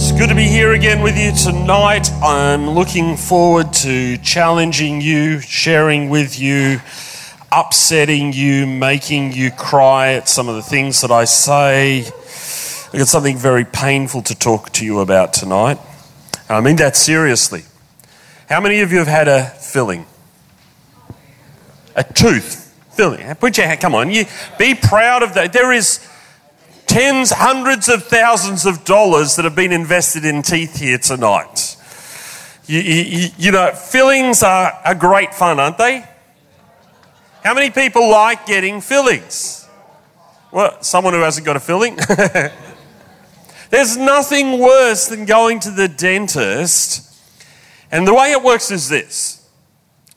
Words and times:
It's 0.00 0.12
good 0.12 0.28
to 0.28 0.36
be 0.36 0.46
here 0.46 0.74
again 0.74 1.02
with 1.02 1.18
you 1.18 1.32
tonight. 1.32 2.08
I'm 2.22 2.70
looking 2.70 3.16
forward 3.16 3.72
to 3.82 4.16
challenging 4.18 5.00
you, 5.00 5.40
sharing 5.40 6.08
with 6.08 6.38
you, 6.38 6.80
upsetting 7.50 8.32
you, 8.32 8.64
making 8.64 9.32
you 9.32 9.50
cry 9.50 10.12
at 10.12 10.28
some 10.28 10.48
of 10.48 10.54
the 10.54 10.62
things 10.62 11.00
that 11.00 11.10
I 11.10 11.24
say. 11.24 12.02
I've 12.02 12.92
got 12.92 13.08
something 13.08 13.36
very 13.36 13.64
painful 13.64 14.22
to 14.22 14.38
talk 14.38 14.70
to 14.74 14.84
you 14.84 15.00
about 15.00 15.32
tonight. 15.32 15.80
And 16.48 16.56
I 16.56 16.60
mean 16.60 16.76
that 16.76 16.94
seriously. 16.94 17.64
How 18.48 18.60
many 18.60 18.78
of 18.82 18.92
you 18.92 18.98
have 18.98 19.08
had 19.08 19.26
a 19.26 19.46
filling? 19.46 20.06
A 21.96 22.04
tooth 22.04 22.72
filling. 22.92 23.34
Put 23.34 23.58
your 23.58 23.66
hand, 23.66 23.80
come 23.80 23.96
on, 23.96 24.12
you 24.12 24.26
be 24.60 24.76
proud 24.76 25.24
of 25.24 25.34
that. 25.34 25.52
There 25.52 25.72
is 25.72 25.98
tens, 26.88 27.30
hundreds 27.30 27.88
of 27.88 28.02
thousands 28.04 28.66
of 28.66 28.84
dollars 28.84 29.36
that 29.36 29.44
have 29.44 29.54
been 29.54 29.72
invested 29.72 30.24
in 30.24 30.42
teeth 30.42 30.80
here 30.80 30.98
tonight. 30.98 31.76
You, 32.66 32.80
you, 32.80 33.28
you, 33.38 33.50
know, 33.52 33.72
fillings 33.72 34.42
are, 34.42 34.72
are 34.84 34.94
great 34.94 35.32
fun, 35.34 35.60
aren't 35.60 35.78
they? 35.78 36.04
How 37.44 37.54
many 37.54 37.70
people 37.70 38.10
like 38.10 38.46
getting 38.46 38.80
fillings? 38.80 39.68
Well, 40.50 40.82
someone 40.82 41.14
who 41.14 41.20
hasn't 41.20 41.46
got 41.46 41.56
a 41.56 41.60
filling? 41.60 41.96
There's 43.70 43.96
nothing 43.96 44.58
worse 44.58 45.06
than 45.06 45.26
going 45.26 45.60
to 45.60 45.70
the 45.70 45.88
dentist. 45.88 47.04
And 47.92 48.06
the 48.06 48.14
way 48.14 48.32
it 48.32 48.42
works 48.42 48.70
is 48.70 48.88
this 48.88 49.46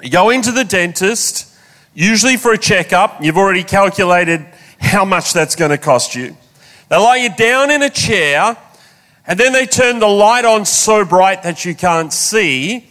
you 0.01 0.09
go 0.09 0.29
into 0.29 0.51
the 0.51 0.63
dentist, 0.63 1.53
usually 1.93 2.37
for 2.37 2.53
a 2.53 2.57
checkup, 2.57 3.23
you've 3.23 3.37
already 3.37 3.63
calculated 3.63 4.45
how 4.79 5.05
much 5.05 5.31
that's 5.31 5.55
going 5.55 5.71
to 5.71 5.77
cost 5.77 6.15
you. 6.15 6.35
They 6.91 6.97
lie 6.97 7.15
you 7.15 7.33
down 7.33 7.71
in 7.71 7.81
a 7.83 7.89
chair, 7.89 8.57
and 9.25 9.39
then 9.39 9.53
they 9.53 9.65
turn 9.65 9.99
the 9.99 10.09
light 10.09 10.43
on 10.43 10.65
so 10.65 11.05
bright 11.05 11.41
that 11.43 11.63
you 11.63 11.73
can't 11.73 12.11
see. 12.11 12.85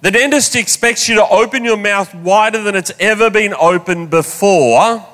The 0.00 0.10
dentist 0.10 0.56
expects 0.56 1.08
you 1.08 1.14
to 1.14 1.28
open 1.28 1.64
your 1.64 1.76
mouth 1.76 2.12
wider 2.16 2.60
than 2.60 2.74
it's 2.74 2.90
ever 2.98 3.30
been 3.30 3.54
opened 3.54 4.10
before. 4.10 5.06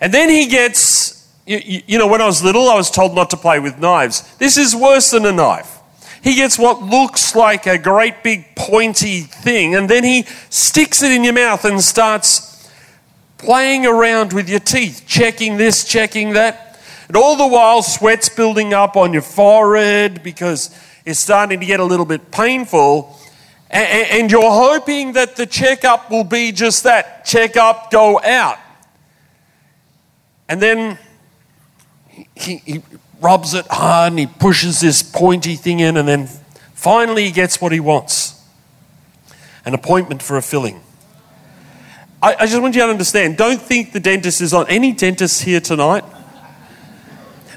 And 0.00 0.14
then 0.14 0.30
he 0.30 0.46
gets, 0.46 1.30
you, 1.44 1.82
you, 1.86 1.98
know, 1.98 2.06
when 2.06 2.22
I 2.22 2.26
was 2.26 2.42
little, 2.42 2.70
I 2.70 2.76
was 2.76 2.90
told 2.90 3.14
not 3.14 3.28
to 3.28 3.36
play 3.36 3.60
with 3.60 3.78
knives. 3.78 4.34
This 4.38 4.56
is 4.56 4.74
worse 4.74 5.10
than 5.10 5.26
a 5.26 5.32
knife. 5.32 5.80
He 6.24 6.34
gets 6.34 6.58
what 6.58 6.80
looks 6.80 7.36
like 7.36 7.66
a 7.66 7.76
great 7.76 8.22
big 8.22 8.56
pointy 8.56 9.20
thing, 9.20 9.74
and 9.74 9.86
then 9.86 10.02
he 10.02 10.22
sticks 10.48 11.02
it 11.02 11.12
in 11.12 11.24
your 11.24 11.34
mouth 11.34 11.62
and 11.66 11.78
starts 11.82 12.70
playing 13.36 13.84
around 13.84 14.32
with 14.32 14.48
your 14.48 14.60
teeth, 14.60 15.04
checking 15.06 15.58
this, 15.58 15.84
checking 15.84 16.32
that. 16.32 16.68
And 17.10 17.16
all 17.16 17.34
the 17.34 17.48
while, 17.48 17.82
sweat's 17.82 18.28
building 18.28 18.72
up 18.72 18.96
on 18.96 19.12
your 19.12 19.22
forehead 19.22 20.22
because 20.22 20.70
it's 21.04 21.18
starting 21.18 21.58
to 21.58 21.66
get 21.66 21.80
a 21.80 21.84
little 21.84 22.06
bit 22.06 22.30
painful. 22.30 23.18
And 23.68 24.30
you're 24.30 24.48
hoping 24.48 25.14
that 25.14 25.34
the 25.34 25.44
checkup 25.44 26.08
will 26.08 26.22
be 26.22 26.52
just 26.52 26.84
that 26.84 27.24
check 27.24 27.56
up, 27.56 27.90
go 27.90 28.20
out. 28.22 28.58
And 30.48 30.62
then 30.62 31.00
he, 32.36 32.58
he 32.58 32.82
rubs 33.20 33.54
it 33.54 33.66
hard 33.66 34.12
and 34.12 34.20
he 34.20 34.28
pushes 34.28 34.78
this 34.78 35.02
pointy 35.02 35.56
thing 35.56 35.80
in, 35.80 35.96
and 35.96 36.06
then 36.06 36.28
finally 36.74 37.24
he 37.24 37.32
gets 37.32 37.60
what 37.60 37.72
he 37.72 37.80
wants 37.80 38.40
an 39.64 39.74
appointment 39.74 40.22
for 40.22 40.36
a 40.36 40.42
filling. 40.42 40.80
I, 42.22 42.36
I 42.38 42.46
just 42.46 42.62
want 42.62 42.76
you 42.76 42.82
to 42.82 42.88
understand 42.88 43.36
don't 43.36 43.60
think 43.60 43.90
the 43.90 43.98
dentist 43.98 44.40
is 44.40 44.54
on. 44.54 44.68
Any 44.68 44.92
dentist 44.92 45.42
here 45.42 45.60
tonight? 45.60 46.04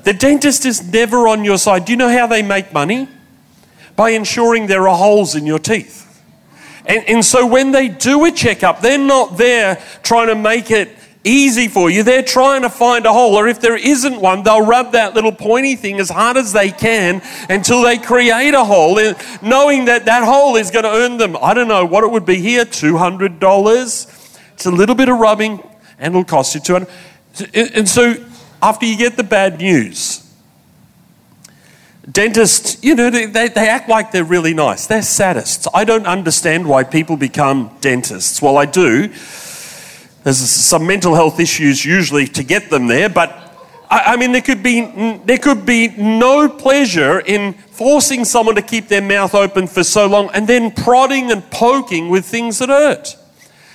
The 0.03 0.13
dentist 0.13 0.65
is 0.65 0.91
never 0.91 1.27
on 1.27 1.43
your 1.43 1.57
side. 1.57 1.85
Do 1.85 1.93
you 1.93 1.97
know 1.97 2.09
how 2.09 2.27
they 2.27 2.41
make 2.41 2.73
money? 2.73 3.07
By 3.95 4.11
ensuring 4.11 4.67
there 4.67 4.87
are 4.87 4.97
holes 4.97 5.35
in 5.35 5.45
your 5.45 5.59
teeth. 5.59 6.01
And, 6.85 7.03
and 7.07 7.25
so 7.25 7.45
when 7.47 7.71
they 7.71 7.87
do 7.87 8.25
a 8.25 8.31
checkup, 8.31 8.81
they're 8.81 8.97
not 8.97 9.37
there 9.37 9.81
trying 10.03 10.27
to 10.27 10.35
make 10.35 10.71
it 10.71 10.89
easy 11.23 11.69
for 11.69 11.89
you. 11.89 12.03
They're 12.03 12.23
trying 12.23 12.63
to 12.63 12.69
find 12.69 13.05
a 13.05 13.13
hole, 13.13 13.35
or 13.35 13.47
if 13.47 13.61
there 13.61 13.77
isn't 13.77 14.19
one, 14.19 14.43
they'll 14.43 14.65
rub 14.65 14.91
that 14.91 15.13
little 15.13 15.31
pointy 15.31 15.75
thing 15.75 15.99
as 15.99 16.09
hard 16.09 16.35
as 16.35 16.51
they 16.51 16.69
can 16.71 17.21
until 17.49 17.81
they 17.81 17.97
create 17.97 18.53
a 18.53 18.65
hole, 18.65 18.99
eh, 18.99 19.13
knowing 19.41 19.85
that 19.85 20.05
that 20.05 20.25
hole 20.25 20.57
is 20.57 20.71
going 20.71 20.83
to 20.83 20.91
earn 20.91 21.17
them, 21.17 21.37
I 21.41 21.53
don't 21.53 21.69
know 21.69 21.85
what 21.85 22.03
it 22.03 22.11
would 22.11 22.25
be 22.25 22.39
here, 22.39 22.65
$200. 22.65 24.51
It's 24.53 24.65
a 24.65 24.71
little 24.71 24.95
bit 24.95 25.07
of 25.07 25.17
rubbing 25.17 25.63
and 25.97 26.13
it'll 26.13 26.25
cost 26.25 26.55
you 26.55 26.61
200 26.61 26.89
And 27.73 27.87
so 27.87 28.15
after 28.63 28.85
you 28.85 28.95
get 28.97 29.17
the 29.17 29.23
bad 29.23 29.59
news. 29.59 30.21
Dentists, 32.09 32.81
you 32.81 32.95
know, 32.95 33.09
they, 33.09 33.25
they 33.25 33.67
act 33.67 33.89
like 33.89 34.11
they're 34.11 34.23
really 34.23 34.53
nice. 34.53 34.87
They're 34.87 35.01
sadists. 35.01 35.67
I 35.73 35.83
don't 35.83 36.07
understand 36.07 36.67
why 36.67 36.85
people 36.85 37.17
become 37.17 37.75
dentists. 37.81 38.41
Well, 38.41 38.57
I 38.57 38.65
do. 38.65 39.09
There's 40.23 40.37
some 40.37 40.87
mental 40.87 41.13
health 41.13 41.41
issues 41.41 41.83
usually 41.83 42.25
to 42.27 42.43
get 42.43 42.69
them 42.69 42.87
there, 42.87 43.09
but 43.09 43.29
I, 43.89 44.13
I 44.13 44.15
mean, 44.15 44.31
there 44.31 44.41
could, 44.41 44.63
be, 44.63 44.81
there 45.25 45.37
could 45.37 45.65
be 45.65 45.89
no 45.89 46.47
pleasure 46.47 47.19
in 47.19 47.53
forcing 47.53 48.23
someone 48.23 48.55
to 48.55 48.61
keep 48.61 48.87
their 48.87 49.01
mouth 49.01 49.35
open 49.35 49.67
for 49.67 49.83
so 49.83 50.07
long 50.07 50.29
and 50.33 50.47
then 50.47 50.71
prodding 50.71 51.31
and 51.31 51.43
poking 51.51 52.09
with 52.09 52.25
things 52.25 52.59
that 52.59 52.69
hurt. 52.69 53.17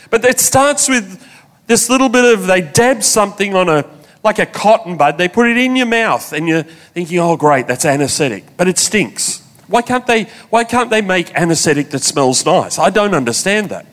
But 0.09 0.25
it 0.25 0.41
starts 0.41 0.89
with 0.89 1.23
this 1.67 1.91
little 1.91 2.09
bit 2.09 2.25
of 2.25 2.47
they 2.47 2.63
dab 2.63 3.03
something 3.03 3.55
on 3.55 3.69
a 3.69 3.98
like 4.29 4.39
a 4.39 4.45
cotton 4.45 4.99
bud. 4.99 5.17
They 5.17 5.27
put 5.27 5.49
it 5.49 5.57
in 5.57 5.75
your 5.75 5.87
mouth 5.87 6.35
and 6.35 6.47
you're 6.47 6.63
thinking, 6.63 7.19
oh, 7.19 7.39
great, 7.39 7.67
that's 7.67 7.87
anesthetic. 7.87 8.45
But 8.59 8.69
it 8.69 8.77
stinks. 8.77 9.43
Why 9.69 9.81
can't 9.81 10.07
they, 10.07 10.25
why 10.51 10.65
can't 10.65 10.91
they 10.91 11.01
make 11.01 11.35
anesthetic 11.35 11.89
that 11.91 12.03
smells 12.03 12.45
nice? 12.45 12.79
I 12.79 12.91
don't 12.91 13.15
understand 13.15 13.71
that. 13.71 13.87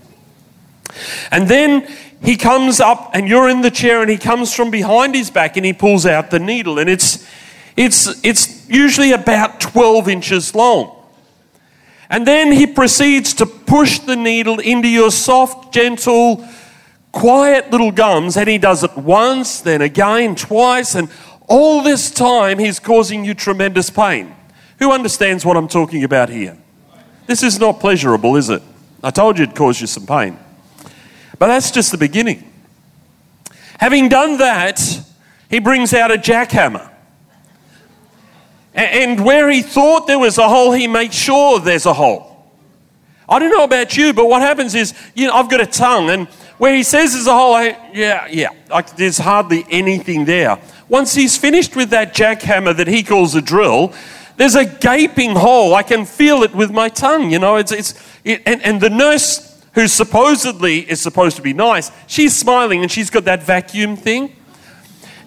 And 1.31 1.47
then 1.47 1.87
he 2.21 2.35
comes 2.35 2.81
up 2.81 3.11
and 3.13 3.29
you're 3.29 3.47
in 3.47 3.61
the 3.61 3.71
chair 3.71 4.01
and 4.01 4.11
he 4.11 4.17
comes 4.17 4.53
from 4.53 4.71
behind 4.71 5.15
his 5.15 5.29
back 5.29 5.55
and 5.55 5.65
he 5.65 5.71
pulls 5.71 6.05
out 6.05 6.31
the 6.31 6.39
needle 6.39 6.79
and 6.79 6.89
it's, 6.89 7.25
it's, 7.77 8.21
it's 8.25 8.69
usually 8.69 9.13
about 9.13 9.61
12 9.61 10.09
inches 10.09 10.53
long. 10.53 11.01
And 12.09 12.27
then 12.27 12.51
he 12.51 12.67
proceeds 12.67 13.33
to 13.35 13.45
push 13.45 13.99
the 13.99 14.17
needle 14.17 14.59
into 14.59 14.89
your 14.89 15.11
soft, 15.11 15.73
gentle, 15.73 16.45
quiet 17.15 17.71
little 17.71 17.91
gums, 17.91 18.35
and 18.35 18.49
he 18.49 18.57
does 18.57 18.83
it 18.83 18.95
once, 18.97 19.61
then 19.61 19.81
again, 19.81 20.35
twice, 20.35 20.95
and 20.95 21.09
all 21.47 21.81
this 21.81 22.11
time 22.11 22.59
he's 22.59 22.77
causing 22.77 23.23
you 23.23 23.33
tremendous 23.33 23.89
pain. 23.89 24.35
Who 24.79 24.91
understands 24.91 25.45
what 25.45 25.55
I'm 25.55 25.69
talking 25.69 26.03
about 26.03 26.27
here? 26.27 26.57
This 27.25 27.41
is 27.41 27.57
not 27.57 27.79
pleasurable, 27.79 28.35
is 28.35 28.49
it? 28.49 28.61
I 29.01 29.11
told 29.11 29.37
you 29.37 29.43
it'd 29.45 29.55
cause 29.55 29.79
you 29.79 29.87
some 29.87 30.05
pain. 30.05 30.37
But 31.39 31.47
that's 31.47 31.71
just 31.71 31.91
the 31.91 31.97
beginning. 31.97 32.51
Having 33.79 34.09
done 34.09 34.37
that, 34.39 34.81
he 35.49 35.59
brings 35.59 35.93
out 35.93 36.11
a 36.11 36.17
jackhammer. 36.17 36.91
And 38.73 39.23
where 39.23 39.49
he 39.49 39.61
thought 39.61 40.05
there 40.05 40.19
was 40.19 40.37
a 40.37 40.49
hole, 40.49 40.73
he 40.73 40.87
makes 40.87 41.15
sure 41.15 41.61
there's 41.61 41.85
a 41.85 41.93
hole. 41.93 42.51
I 43.29 43.39
don't 43.39 43.51
know 43.51 43.63
about 43.63 43.95
you, 43.95 44.13
but 44.13 44.27
what 44.27 44.41
happens 44.41 44.75
is, 44.75 44.93
you 45.15 45.27
know, 45.27 45.33
I've 45.33 45.49
got 45.49 45.61
a 45.61 45.65
tongue, 45.65 46.09
and 46.09 46.27
where 46.57 46.75
he 46.75 46.83
says 46.83 47.13
there's 47.13 47.27
a 47.27 47.33
hole, 47.33 47.59
yeah, 47.93 48.27
yeah, 48.29 48.49
like 48.69 48.95
there's 48.95 49.17
hardly 49.17 49.65
anything 49.69 50.25
there. 50.25 50.59
Once 50.87 51.13
he's 51.15 51.37
finished 51.37 51.75
with 51.75 51.89
that 51.89 52.13
jackhammer 52.13 52.75
that 52.75 52.87
he 52.87 53.03
calls 53.03 53.35
a 53.35 53.41
drill, 53.41 53.93
there's 54.37 54.55
a 54.55 54.65
gaping 54.65 55.35
hole. 55.35 55.73
I 55.73 55.83
can 55.83 56.05
feel 56.05 56.43
it 56.43 56.53
with 56.53 56.71
my 56.71 56.89
tongue, 56.89 57.31
you 57.31 57.39
know. 57.39 57.55
It's, 57.55 57.71
it's, 57.71 57.93
it, 58.23 58.41
and, 58.45 58.61
and 58.63 58.81
the 58.81 58.89
nurse, 58.89 59.63
who 59.73 59.87
supposedly 59.87 60.79
is 60.89 61.01
supposed 61.01 61.35
to 61.37 61.41
be 61.41 61.53
nice, 61.53 61.91
she's 62.07 62.35
smiling 62.35 62.81
and 62.81 62.91
she's 62.91 63.09
got 63.09 63.25
that 63.25 63.43
vacuum 63.43 63.95
thing. 63.95 64.35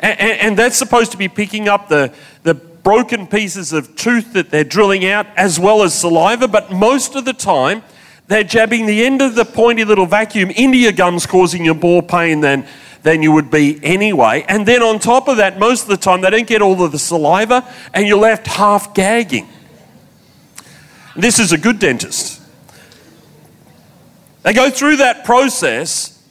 And, 0.00 0.20
and, 0.20 0.40
and 0.40 0.58
that's 0.58 0.76
supposed 0.76 1.10
to 1.12 1.18
be 1.18 1.28
picking 1.28 1.68
up 1.68 1.88
the, 1.88 2.12
the 2.42 2.54
broken 2.54 3.26
pieces 3.26 3.72
of 3.72 3.96
tooth 3.96 4.32
that 4.32 4.50
they're 4.50 4.64
drilling 4.64 5.04
out 5.04 5.26
as 5.36 5.58
well 5.58 5.82
as 5.82 5.92
saliva, 5.92 6.48
but 6.48 6.72
most 6.72 7.14
of 7.16 7.24
the 7.24 7.32
time, 7.34 7.82
they're 8.28 8.44
jabbing 8.44 8.84
the 8.84 9.04
end 9.04 9.22
of 9.22 9.34
the 9.34 9.44
pointy 9.44 9.84
little 9.84 10.04
vacuum 10.04 10.50
into 10.50 10.76
your 10.76 10.92
gums, 10.92 11.26
causing 11.26 11.64
you 11.64 11.72
more 11.74 12.02
pain 12.02 12.40
than, 12.42 12.66
than 13.02 13.22
you 13.22 13.32
would 13.32 13.50
be 13.50 13.80
anyway. 13.82 14.44
And 14.46 14.68
then 14.68 14.82
on 14.82 14.98
top 14.98 15.28
of 15.28 15.38
that, 15.38 15.58
most 15.58 15.82
of 15.82 15.88
the 15.88 15.96
time, 15.96 16.20
they 16.20 16.30
don't 16.30 16.46
get 16.46 16.60
all 16.60 16.82
of 16.84 16.92
the 16.92 16.98
saliva, 16.98 17.66
and 17.94 18.06
you're 18.06 18.18
left 18.18 18.46
half 18.46 18.92
gagging. 18.92 19.48
This 21.16 21.38
is 21.38 21.52
a 21.52 21.58
good 21.58 21.78
dentist. 21.78 22.42
They 24.42 24.52
go 24.52 24.68
through 24.68 24.98
that 24.98 25.24
process, 25.24 26.22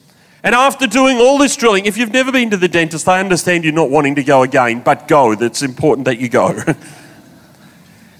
and 0.43 0.53
after 0.53 0.85
doing 0.85 1.17
all 1.17 1.39
this 1.39 1.55
drilling, 1.55 1.87
if 1.87 1.97
you've 1.97 2.13
never 2.13 2.31
been 2.31 2.51
to 2.51 2.57
the 2.57 2.67
dentist, 2.67 3.07
I 3.07 3.19
understand 3.19 3.63
you're 3.63 3.73
not 3.73 3.89
wanting 3.89 4.15
to 4.15 4.23
go 4.23 4.43
again, 4.43 4.81
but 4.81 5.07
go. 5.07 5.33
That's 5.33 5.63
important 5.63 6.05
that 6.05 6.19
you 6.19 6.29
go. 6.29 6.61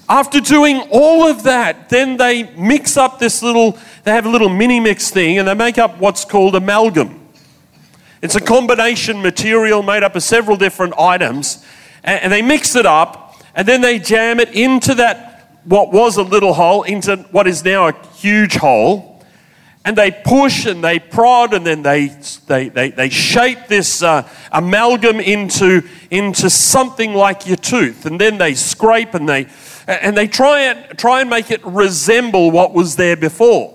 After 0.10 0.40
doing 0.40 0.88
all 0.90 1.28
of 1.28 1.44
that, 1.44 1.90
then 1.90 2.16
they 2.16 2.44
mix 2.56 2.96
up 2.96 3.20
this 3.20 3.44
little, 3.44 3.78
they 4.06 4.12
have 4.12 4.26
a 4.26 4.30
little 4.30 4.48
mini 4.48 4.80
mix 4.80 5.12
thing 5.12 5.38
and 5.38 5.48
they 5.48 5.54
make 5.54 5.78
up 5.78 5.98
what's 6.00 6.24
called 6.24 6.56
amalgam. 6.56 7.28
It's 8.22 8.36
a 8.36 8.42
combination 8.42 9.22
material 9.22 9.84
made 9.84 10.04
up 10.04 10.16
of 10.16 10.24
several 10.24 10.56
different 10.56 10.94
items 10.98 11.66
and 12.04 12.32
they 12.32 12.42
mix 12.42 12.76
it 12.76 12.86
up 12.86 13.36
and 13.54 13.68
then 13.68 13.82
they 13.82 14.00
jam 14.00 14.40
it 14.40 14.50
into 14.54 14.96
that, 14.96 15.60
what 15.66 15.92
was 15.92 16.16
a 16.16 16.24
little 16.24 16.54
hole, 16.54 16.84
into 16.84 17.18
what 17.32 17.46
is 17.46 17.66
now 17.66 17.88
a 17.88 17.94
huge 18.16 18.56
hole. 18.56 19.22
And 19.84 19.98
they 19.98 20.12
push 20.12 20.66
and 20.66 20.84
they 20.84 21.00
prod 21.00 21.54
and 21.54 21.66
then 21.66 21.82
they, 21.82 22.08
they, 22.48 22.70
they, 22.70 22.92
they 22.92 23.10
shape 23.10 23.68
this 23.68 24.04
uh, 24.04 24.28
amalgam 24.52 25.20
into, 25.20 25.82
into 26.12 26.50
something 26.50 27.14
like 27.14 27.48
your 27.48 27.58
tooth. 27.58 28.06
And 28.06 28.20
then 28.20 28.38
they 28.38 28.54
scrape 28.54 29.14
and 29.14 29.28
they, 29.28 29.48
and 29.88 30.18
they 30.18 30.28
try 30.28 30.62
and, 30.62 30.98
try 30.98 31.22
and 31.22 31.30
make 31.30 31.50
it 31.50 31.66
resemble 31.66 32.52
what 32.52 32.74
was 32.74 32.96
there 32.98 33.16
before. 33.16 33.74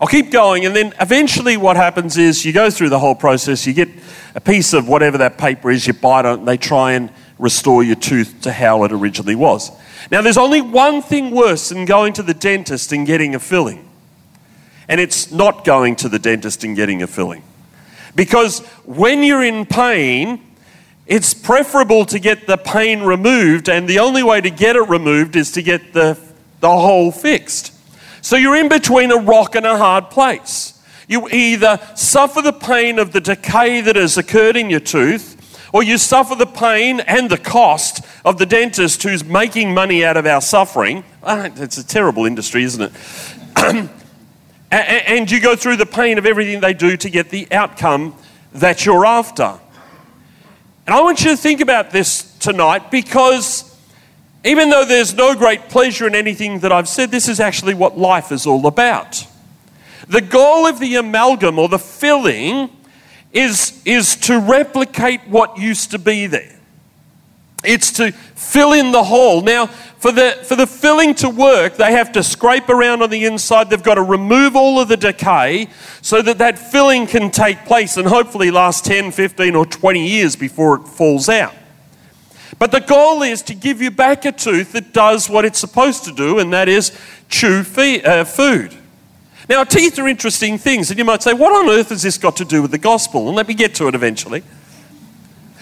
I'll 0.00 0.08
keep 0.08 0.30
going, 0.30 0.66
and 0.66 0.74
then 0.74 0.92
eventually, 1.00 1.56
what 1.56 1.76
happens 1.76 2.16
is 2.18 2.44
you 2.44 2.52
go 2.52 2.70
through 2.70 2.88
the 2.88 2.98
whole 2.98 3.14
process, 3.14 3.66
you 3.66 3.72
get 3.72 3.88
a 4.34 4.40
piece 4.40 4.72
of 4.72 4.88
whatever 4.88 5.18
that 5.18 5.38
paper 5.38 5.70
is, 5.70 5.86
you 5.86 5.92
bite 5.92 6.26
on 6.26 6.34
it, 6.34 6.38
and 6.40 6.48
they 6.48 6.56
try 6.56 6.92
and 6.92 7.10
restore 7.38 7.82
your 7.82 7.96
tooth 7.96 8.42
to 8.42 8.52
how 8.52 8.84
it 8.84 8.92
originally 8.92 9.34
was. 9.34 9.70
Now, 10.10 10.20
there's 10.20 10.36
only 10.36 10.60
one 10.60 11.00
thing 11.00 11.30
worse 11.30 11.68
than 11.68 11.84
going 11.84 12.12
to 12.14 12.22
the 12.22 12.34
dentist 12.34 12.92
and 12.92 13.06
getting 13.06 13.34
a 13.34 13.38
filling, 13.38 13.88
and 14.88 15.00
it's 15.00 15.30
not 15.30 15.64
going 15.64 15.96
to 15.96 16.08
the 16.08 16.18
dentist 16.18 16.64
and 16.64 16.76
getting 16.76 17.02
a 17.02 17.06
filling. 17.06 17.42
Because 18.14 18.60
when 18.84 19.22
you're 19.22 19.42
in 19.42 19.64
pain, 19.64 20.53
it's 21.06 21.34
preferable 21.34 22.06
to 22.06 22.18
get 22.18 22.46
the 22.46 22.56
pain 22.56 23.02
removed, 23.02 23.68
and 23.68 23.88
the 23.88 23.98
only 23.98 24.22
way 24.22 24.40
to 24.40 24.50
get 24.50 24.76
it 24.76 24.88
removed 24.88 25.36
is 25.36 25.52
to 25.52 25.62
get 25.62 25.92
the, 25.92 26.18
the 26.60 26.70
hole 26.70 27.12
fixed. 27.12 27.72
So 28.22 28.36
you're 28.36 28.56
in 28.56 28.70
between 28.70 29.12
a 29.12 29.16
rock 29.16 29.54
and 29.54 29.66
a 29.66 29.76
hard 29.76 30.08
place. 30.08 30.82
You 31.06 31.28
either 31.28 31.78
suffer 31.94 32.40
the 32.40 32.54
pain 32.54 32.98
of 32.98 33.12
the 33.12 33.20
decay 33.20 33.82
that 33.82 33.96
has 33.96 34.16
occurred 34.16 34.56
in 34.56 34.70
your 34.70 34.80
tooth, 34.80 35.34
or 35.74 35.82
you 35.82 35.98
suffer 35.98 36.34
the 36.34 36.46
pain 36.46 37.00
and 37.00 37.28
the 37.28 37.36
cost 37.36 38.02
of 38.24 38.38
the 38.38 38.46
dentist 38.46 39.02
who's 39.02 39.24
making 39.24 39.74
money 39.74 40.04
out 40.04 40.16
of 40.16 40.24
our 40.24 40.40
suffering. 40.40 41.04
It's 41.26 41.76
a 41.76 41.86
terrible 41.86 42.24
industry, 42.24 42.64
isn't 42.64 42.92
it? 43.56 43.90
and 44.70 45.30
you 45.30 45.40
go 45.40 45.54
through 45.54 45.76
the 45.76 45.84
pain 45.84 46.16
of 46.16 46.24
everything 46.24 46.60
they 46.60 46.72
do 46.72 46.96
to 46.96 47.10
get 47.10 47.28
the 47.28 47.46
outcome 47.52 48.14
that 48.52 48.86
you're 48.86 49.04
after. 49.04 49.58
And 50.86 50.94
I 50.94 51.00
want 51.00 51.24
you 51.24 51.30
to 51.30 51.36
think 51.36 51.60
about 51.60 51.90
this 51.90 52.36
tonight 52.38 52.90
because 52.90 53.74
even 54.44 54.68
though 54.68 54.84
there's 54.84 55.14
no 55.14 55.34
great 55.34 55.70
pleasure 55.70 56.06
in 56.06 56.14
anything 56.14 56.58
that 56.60 56.72
I've 56.72 56.88
said, 56.88 57.10
this 57.10 57.28
is 57.28 57.40
actually 57.40 57.74
what 57.74 57.96
life 57.96 58.30
is 58.30 58.46
all 58.46 58.66
about. 58.66 59.26
The 60.08 60.20
goal 60.20 60.66
of 60.66 60.78
the 60.78 60.96
amalgam 60.96 61.58
or 61.58 61.68
the 61.68 61.78
filling 61.78 62.68
is, 63.32 63.80
is 63.86 64.16
to 64.16 64.38
replicate 64.38 65.22
what 65.26 65.56
used 65.56 65.90
to 65.92 65.98
be 65.98 66.26
there. 66.26 66.53
It's 67.66 67.92
to 67.94 68.12
fill 68.12 68.72
in 68.72 68.92
the 68.92 69.04
hole. 69.04 69.40
Now, 69.42 69.66
for 69.66 70.12
the, 70.12 70.38
for 70.44 70.54
the 70.54 70.66
filling 70.66 71.14
to 71.16 71.30
work, 71.30 71.76
they 71.76 71.92
have 71.92 72.12
to 72.12 72.22
scrape 72.22 72.68
around 72.68 73.02
on 73.02 73.10
the 73.10 73.24
inside. 73.24 73.70
They've 73.70 73.82
got 73.82 73.94
to 73.94 74.02
remove 74.02 74.54
all 74.54 74.78
of 74.78 74.88
the 74.88 74.98
decay 74.98 75.68
so 76.02 76.20
that 76.20 76.38
that 76.38 76.58
filling 76.58 77.06
can 77.06 77.30
take 77.30 77.64
place 77.64 77.96
and 77.96 78.06
hopefully 78.06 78.50
last 78.50 78.84
10, 78.84 79.12
15, 79.12 79.54
or 79.54 79.64
20 79.64 80.06
years 80.06 80.36
before 80.36 80.76
it 80.76 80.86
falls 80.86 81.28
out. 81.28 81.54
But 82.58 82.70
the 82.70 82.80
goal 82.80 83.22
is 83.22 83.42
to 83.42 83.54
give 83.54 83.80
you 83.80 83.90
back 83.90 84.24
a 84.24 84.32
tooth 84.32 84.72
that 84.72 84.92
does 84.92 85.28
what 85.28 85.44
it's 85.44 85.58
supposed 85.58 86.04
to 86.04 86.12
do, 86.12 86.38
and 86.38 86.52
that 86.52 86.68
is 86.68 86.92
chew 87.28 87.64
uh, 88.04 88.24
food. 88.24 88.76
Now, 89.48 89.64
teeth 89.64 89.98
are 89.98 90.08
interesting 90.08 90.56
things, 90.56 90.90
and 90.90 90.98
you 90.98 91.04
might 91.04 91.22
say, 91.22 91.34
what 91.34 91.52
on 91.52 91.70
earth 91.70 91.90
has 91.90 92.02
this 92.02 92.16
got 92.16 92.36
to 92.36 92.44
do 92.44 92.62
with 92.62 92.70
the 92.70 92.78
gospel? 92.78 93.28
And 93.28 93.36
let 93.36 93.48
me 93.48 93.54
get 93.54 93.74
to 93.76 93.88
it 93.88 93.94
eventually. 93.94 94.42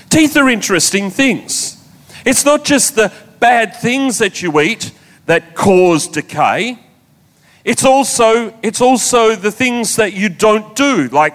Teeth 0.09 0.37
are 0.37 0.49
interesting 0.49 1.11
things. 1.11 1.82
It's 2.25 2.45
not 2.45 2.65
just 2.65 2.95
the 2.95 3.13
bad 3.41 3.77
things 3.77 4.19
that 4.19 4.43
you 4.43 4.61
eat 4.61 4.93
that 5.27 5.55
cause 5.55 6.09
decay. 6.09 6.79
It's 7.65 7.85
also, 7.85 8.55
it's 8.63 8.81
also 8.81 9.37
the 9.37 9.53
things 9.53 9.97
that 9.97 10.13
you 10.13 10.29
don't 10.29 10.75
do, 10.75 11.09
like 11.09 11.35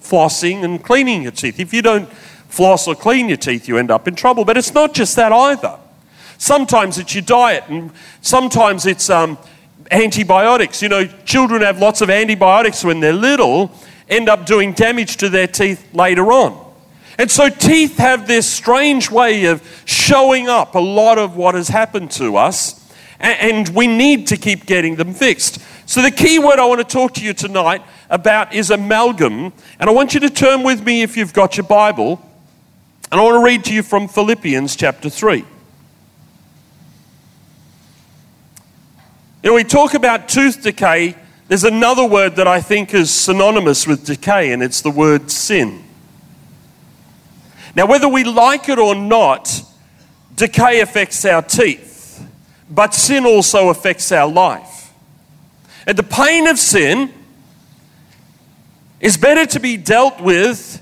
flossing 0.00 0.62
and 0.62 0.82
cleaning 0.82 1.22
your 1.22 1.32
teeth. 1.32 1.58
If 1.58 1.74
you 1.74 1.82
don't 1.82 2.08
floss 2.48 2.86
or 2.86 2.94
clean 2.94 3.28
your 3.28 3.36
teeth, 3.36 3.66
you 3.66 3.78
end 3.78 3.90
up 3.90 4.06
in 4.06 4.14
trouble. 4.14 4.44
But 4.44 4.56
it's 4.56 4.72
not 4.74 4.94
just 4.94 5.16
that 5.16 5.32
either. 5.32 5.78
Sometimes 6.38 6.98
it's 6.98 7.14
your 7.14 7.22
diet, 7.22 7.64
and 7.68 7.90
sometimes 8.20 8.86
it's 8.86 9.08
um, 9.10 9.38
antibiotics. 9.90 10.82
You 10.82 10.88
know, 10.88 11.06
children 11.24 11.62
have 11.62 11.78
lots 11.78 12.00
of 12.00 12.10
antibiotics 12.10 12.84
when 12.84 13.00
they're 13.00 13.12
little, 13.12 13.72
end 14.08 14.28
up 14.28 14.46
doing 14.46 14.72
damage 14.72 15.16
to 15.18 15.28
their 15.28 15.46
teeth 15.46 15.94
later 15.94 16.32
on. 16.32 16.63
And 17.18 17.30
so, 17.30 17.48
teeth 17.48 17.98
have 17.98 18.26
this 18.26 18.50
strange 18.50 19.10
way 19.10 19.44
of 19.44 19.62
showing 19.84 20.48
up 20.48 20.74
a 20.74 20.80
lot 20.80 21.18
of 21.18 21.36
what 21.36 21.54
has 21.54 21.68
happened 21.68 22.10
to 22.12 22.36
us, 22.36 22.92
and 23.20 23.68
we 23.68 23.86
need 23.86 24.26
to 24.28 24.36
keep 24.36 24.66
getting 24.66 24.96
them 24.96 25.14
fixed. 25.14 25.60
So, 25.86 26.02
the 26.02 26.10
key 26.10 26.38
word 26.38 26.58
I 26.58 26.66
want 26.66 26.80
to 26.80 26.84
talk 26.84 27.14
to 27.14 27.24
you 27.24 27.32
tonight 27.32 27.82
about 28.10 28.52
is 28.52 28.70
amalgam. 28.70 29.52
And 29.78 29.90
I 29.90 29.92
want 29.92 30.14
you 30.14 30.20
to 30.20 30.30
turn 30.30 30.62
with 30.62 30.84
me, 30.84 31.02
if 31.02 31.16
you've 31.16 31.32
got 31.32 31.56
your 31.56 31.66
Bible, 31.66 32.20
and 33.12 33.20
I 33.20 33.24
want 33.24 33.34
to 33.34 33.44
read 33.44 33.64
to 33.66 33.74
you 33.74 33.82
from 33.82 34.08
Philippians 34.08 34.74
chapter 34.74 35.08
3. 35.08 35.44
You 39.42 39.50
know, 39.50 39.54
we 39.54 39.62
talk 39.62 39.94
about 39.94 40.28
tooth 40.28 40.62
decay. 40.62 41.16
There's 41.46 41.64
another 41.64 42.04
word 42.04 42.36
that 42.36 42.48
I 42.48 42.60
think 42.60 42.94
is 42.94 43.10
synonymous 43.10 43.86
with 43.86 44.06
decay, 44.06 44.52
and 44.52 44.62
it's 44.62 44.80
the 44.80 44.90
word 44.90 45.30
sin. 45.30 45.84
Now, 47.76 47.86
whether 47.86 48.08
we 48.08 48.24
like 48.24 48.68
it 48.68 48.78
or 48.78 48.94
not, 48.94 49.62
decay 50.36 50.80
affects 50.80 51.24
our 51.24 51.42
teeth, 51.42 52.24
but 52.70 52.94
sin 52.94 53.26
also 53.26 53.68
affects 53.68 54.12
our 54.12 54.28
life. 54.28 54.92
And 55.86 55.96
the 55.96 56.04
pain 56.04 56.46
of 56.46 56.58
sin 56.58 57.12
is 59.00 59.16
better 59.16 59.44
to 59.46 59.60
be 59.60 59.76
dealt 59.76 60.20
with 60.20 60.80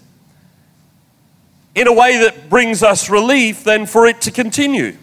in 1.74 1.88
a 1.88 1.92
way 1.92 2.18
that 2.18 2.50
brings 2.50 2.82
us 2.82 3.08
relief 3.08 3.64
than 3.64 3.86
for 3.86 4.06
it 4.06 4.20
to 4.22 4.30
continue. 4.30 4.96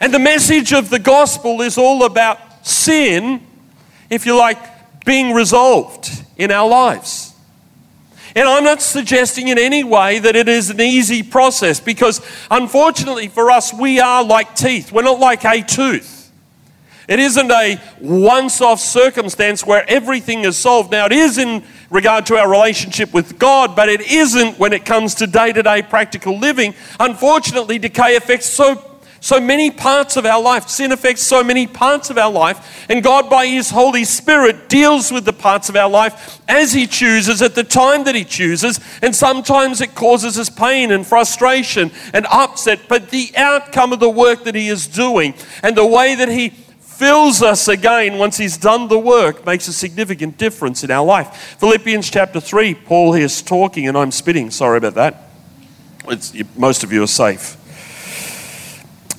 And 0.00 0.12
the 0.12 0.18
message 0.18 0.72
of 0.72 0.90
the 0.90 0.98
gospel 0.98 1.62
is 1.62 1.78
all 1.78 2.04
about 2.04 2.66
sin, 2.66 3.40
if 4.10 4.26
you 4.26 4.36
like, 4.36 4.58
being 5.04 5.32
resolved 5.32 6.10
in 6.36 6.50
our 6.50 6.68
lives. 6.68 7.21
And 8.34 8.48
I'm 8.48 8.64
not 8.64 8.80
suggesting 8.80 9.48
in 9.48 9.58
any 9.58 9.84
way 9.84 10.18
that 10.18 10.36
it 10.36 10.48
is 10.48 10.70
an 10.70 10.80
easy 10.80 11.22
process 11.22 11.80
because, 11.80 12.20
unfortunately 12.50 13.28
for 13.28 13.50
us, 13.50 13.72
we 13.72 14.00
are 14.00 14.24
like 14.24 14.54
teeth. 14.54 14.90
We're 14.90 15.02
not 15.02 15.20
like 15.20 15.44
a 15.44 15.62
tooth. 15.62 16.30
It 17.08 17.18
isn't 17.18 17.50
a 17.50 17.80
once 18.00 18.60
off 18.60 18.80
circumstance 18.80 19.66
where 19.66 19.84
everything 19.88 20.44
is 20.44 20.56
solved. 20.56 20.90
Now, 20.92 21.06
it 21.06 21.12
is 21.12 21.36
in 21.36 21.62
regard 21.90 22.26
to 22.26 22.36
our 22.36 22.48
relationship 22.48 23.12
with 23.12 23.38
God, 23.38 23.76
but 23.76 23.88
it 23.88 24.00
isn't 24.00 24.58
when 24.58 24.72
it 24.72 24.86
comes 24.86 25.16
to 25.16 25.26
day 25.26 25.52
to 25.52 25.62
day 25.62 25.82
practical 25.82 26.38
living. 26.38 26.74
Unfortunately, 26.98 27.78
decay 27.78 28.16
affects 28.16 28.46
so 28.46 28.91
so 29.22 29.40
many 29.40 29.70
parts 29.70 30.16
of 30.16 30.26
our 30.26 30.42
life. 30.42 30.68
Sin 30.68 30.90
affects 30.90 31.22
so 31.22 31.44
many 31.44 31.68
parts 31.68 32.10
of 32.10 32.18
our 32.18 32.30
life. 32.30 32.84
And 32.90 33.04
God, 33.04 33.30
by 33.30 33.46
His 33.46 33.70
Holy 33.70 34.04
Spirit, 34.04 34.68
deals 34.68 35.12
with 35.12 35.24
the 35.24 35.32
parts 35.32 35.68
of 35.68 35.76
our 35.76 35.88
life 35.88 36.40
as 36.48 36.72
He 36.72 36.88
chooses 36.88 37.40
at 37.40 37.54
the 37.54 37.62
time 37.62 38.02
that 38.04 38.16
He 38.16 38.24
chooses. 38.24 38.80
And 39.00 39.14
sometimes 39.14 39.80
it 39.80 39.94
causes 39.94 40.40
us 40.40 40.50
pain 40.50 40.90
and 40.90 41.06
frustration 41.06 41.92
and 42.12 42.26
upset. 42.32 42.80
But 42.88 43.10
the 43.10 43.30
outcome 43.36 43.92
of 43.92 44.00
the 44.00 44.10
work 44.10 44.42
that 44.42 44.56
He 44.56 44.68
is 44.68 44.88
doing 44.88 45.34
and 45.62 45.76
the 45.76 45.86
way 45.86 46.16
that 46.16 46.28
He 46.28 46.50
fills 46.50 47.42
us 47.42 47.68
again 47.68 48.18
once 48.18 48.36
he's 48.36 48.56
done 48.56 48.86
the 48.86 48.98
work 48.98 49.44
makes 49.44 49.66
a 49.66 49.72
significant 49.72 50.38
difference 50.38 50.84
in 50.84 50.90
our 50.90 51.04
life. 51.04 51.56
Philippians 51.58 52.08
chapter 52.08 52.38
3, 52.38 52.74
Paul 52.74 53.14
here 53.14 53.24
is 53.24 53.42
talking, 53.42 53.88
and 53.88 53.96
I'm 53.96 54.12
spitting, 54.12 54.50
sorry 54.52 54.78
about 54.78 54.94
that. 54.94 55.30
It's, 56.08 56.32
most 56.56 56.84
of 56.84 56.92
you 56.92 57.02
are 57.02 57.08
safe. 57.08 57.56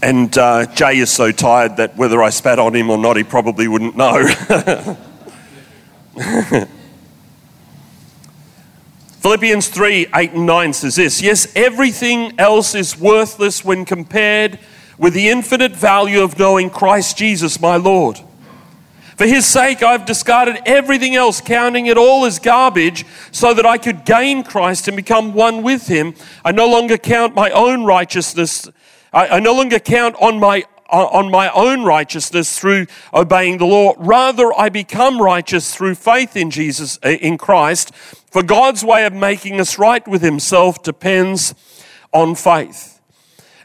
And 0.04 0.38
uh, 0.38 0.66
Jay 0.66 0.98
is 0.98 1.10
so 1.10 1.32
tired 1.32 1.78
that 1.78 1.96
whether 1.96 2.22
I 2.22 2.30
spat 2.30 2.60
on 2.60 2.76
him 2.76 2.90
or 2.90 2.98
not, 2.98 3.16
he 3.16 3.24
probably 3.24 3.70
wouldn't 3.70 3.96
know. 3.96 4.28
Philippians 9.22 9.70
3 9.70 10.08
8 10.14 10.32
and 10.34 10.46
9 10.46 10.74
says 10.74 10.98
this 10.98 11.22
Yes, 11.22 11.48
everything 11.56 12.38
else 12.38 12.76
is 12.76 13.00
worthless 13.00 13.64
when 13.64 13.86
compared 13.86 14.60
with 14.98 15.14
the 15.14 15.30
infinite 15.30 15.74
value 15.74 16.22
of 16.22 16.38
knowing 16.38 16.70
Christ 16.70 17.18
Jesus, 17.18 17.62
my 17.62 17.78
Lord. 17.78 18.20
For 19.16 19.26
his 19.26 19.46
sake, 19.46 19.82
I've 19.82 20.06
discarded 20.06 20.58
everything 20.66 21.16
else, 21.16 21.40
counting 21.40 21.86
it 21.86 21.98
all 21.98 22.26
as 22.26 22.40
garbage, 22.40 23.06
so 23.32 23.54
that 23.54 23.66
I 23.66 23.78
could 23.78 24.04
gain 24.04 24.44
Christ 24.44 24.90
and 24.90 24.98
become 24.98 25.34
one 25.34 25.64
with 25.64 25.88
him. 25.88 26.14
I 26.44 26.52
no 26.52 26.68
longer 26.68 26.98
count 26.98 27.36
my 27.36 27.52
own 27.52 27.86
righteousness. 27.86 28.68
I, 29.14 29.28
I 29.28 29.40
no 29.40 29.54
longer 29.54 29.80
count 29.80 30.16
on 30.20 30.40
my 30.40 30.66
on 30.90 31.32
my 31.32 31.50
own 31.54 31.84
righteousness 31.84 32.60
through 32.60 32.86
obeying 33.14 33.58
the 33.58 33.66
law. 33.66 33.94
Rather, 33.98 34.54
I 34.54 34.70
become 34.70 35.20
righteous 35.20 35.74
through 35.74 35.96
faith 35.96 36.36
in 36.36 36.52
Jesus, 36.52 37.00
uh, 37.04 37.10
in 37.10 37.38
Christ. 37.38 37.96
For 37.96 38.44
God's 38.44 38.84
way 38.84 39.06
of 39.06 39.14
making 39.14 39.60
us 39.60 39.80
right 39.80 40.08
with 40.08 40.22
Himself 40.22 40.84
depends 40.84 41.56
on 42.12 42.36
faith. 42.36 43.02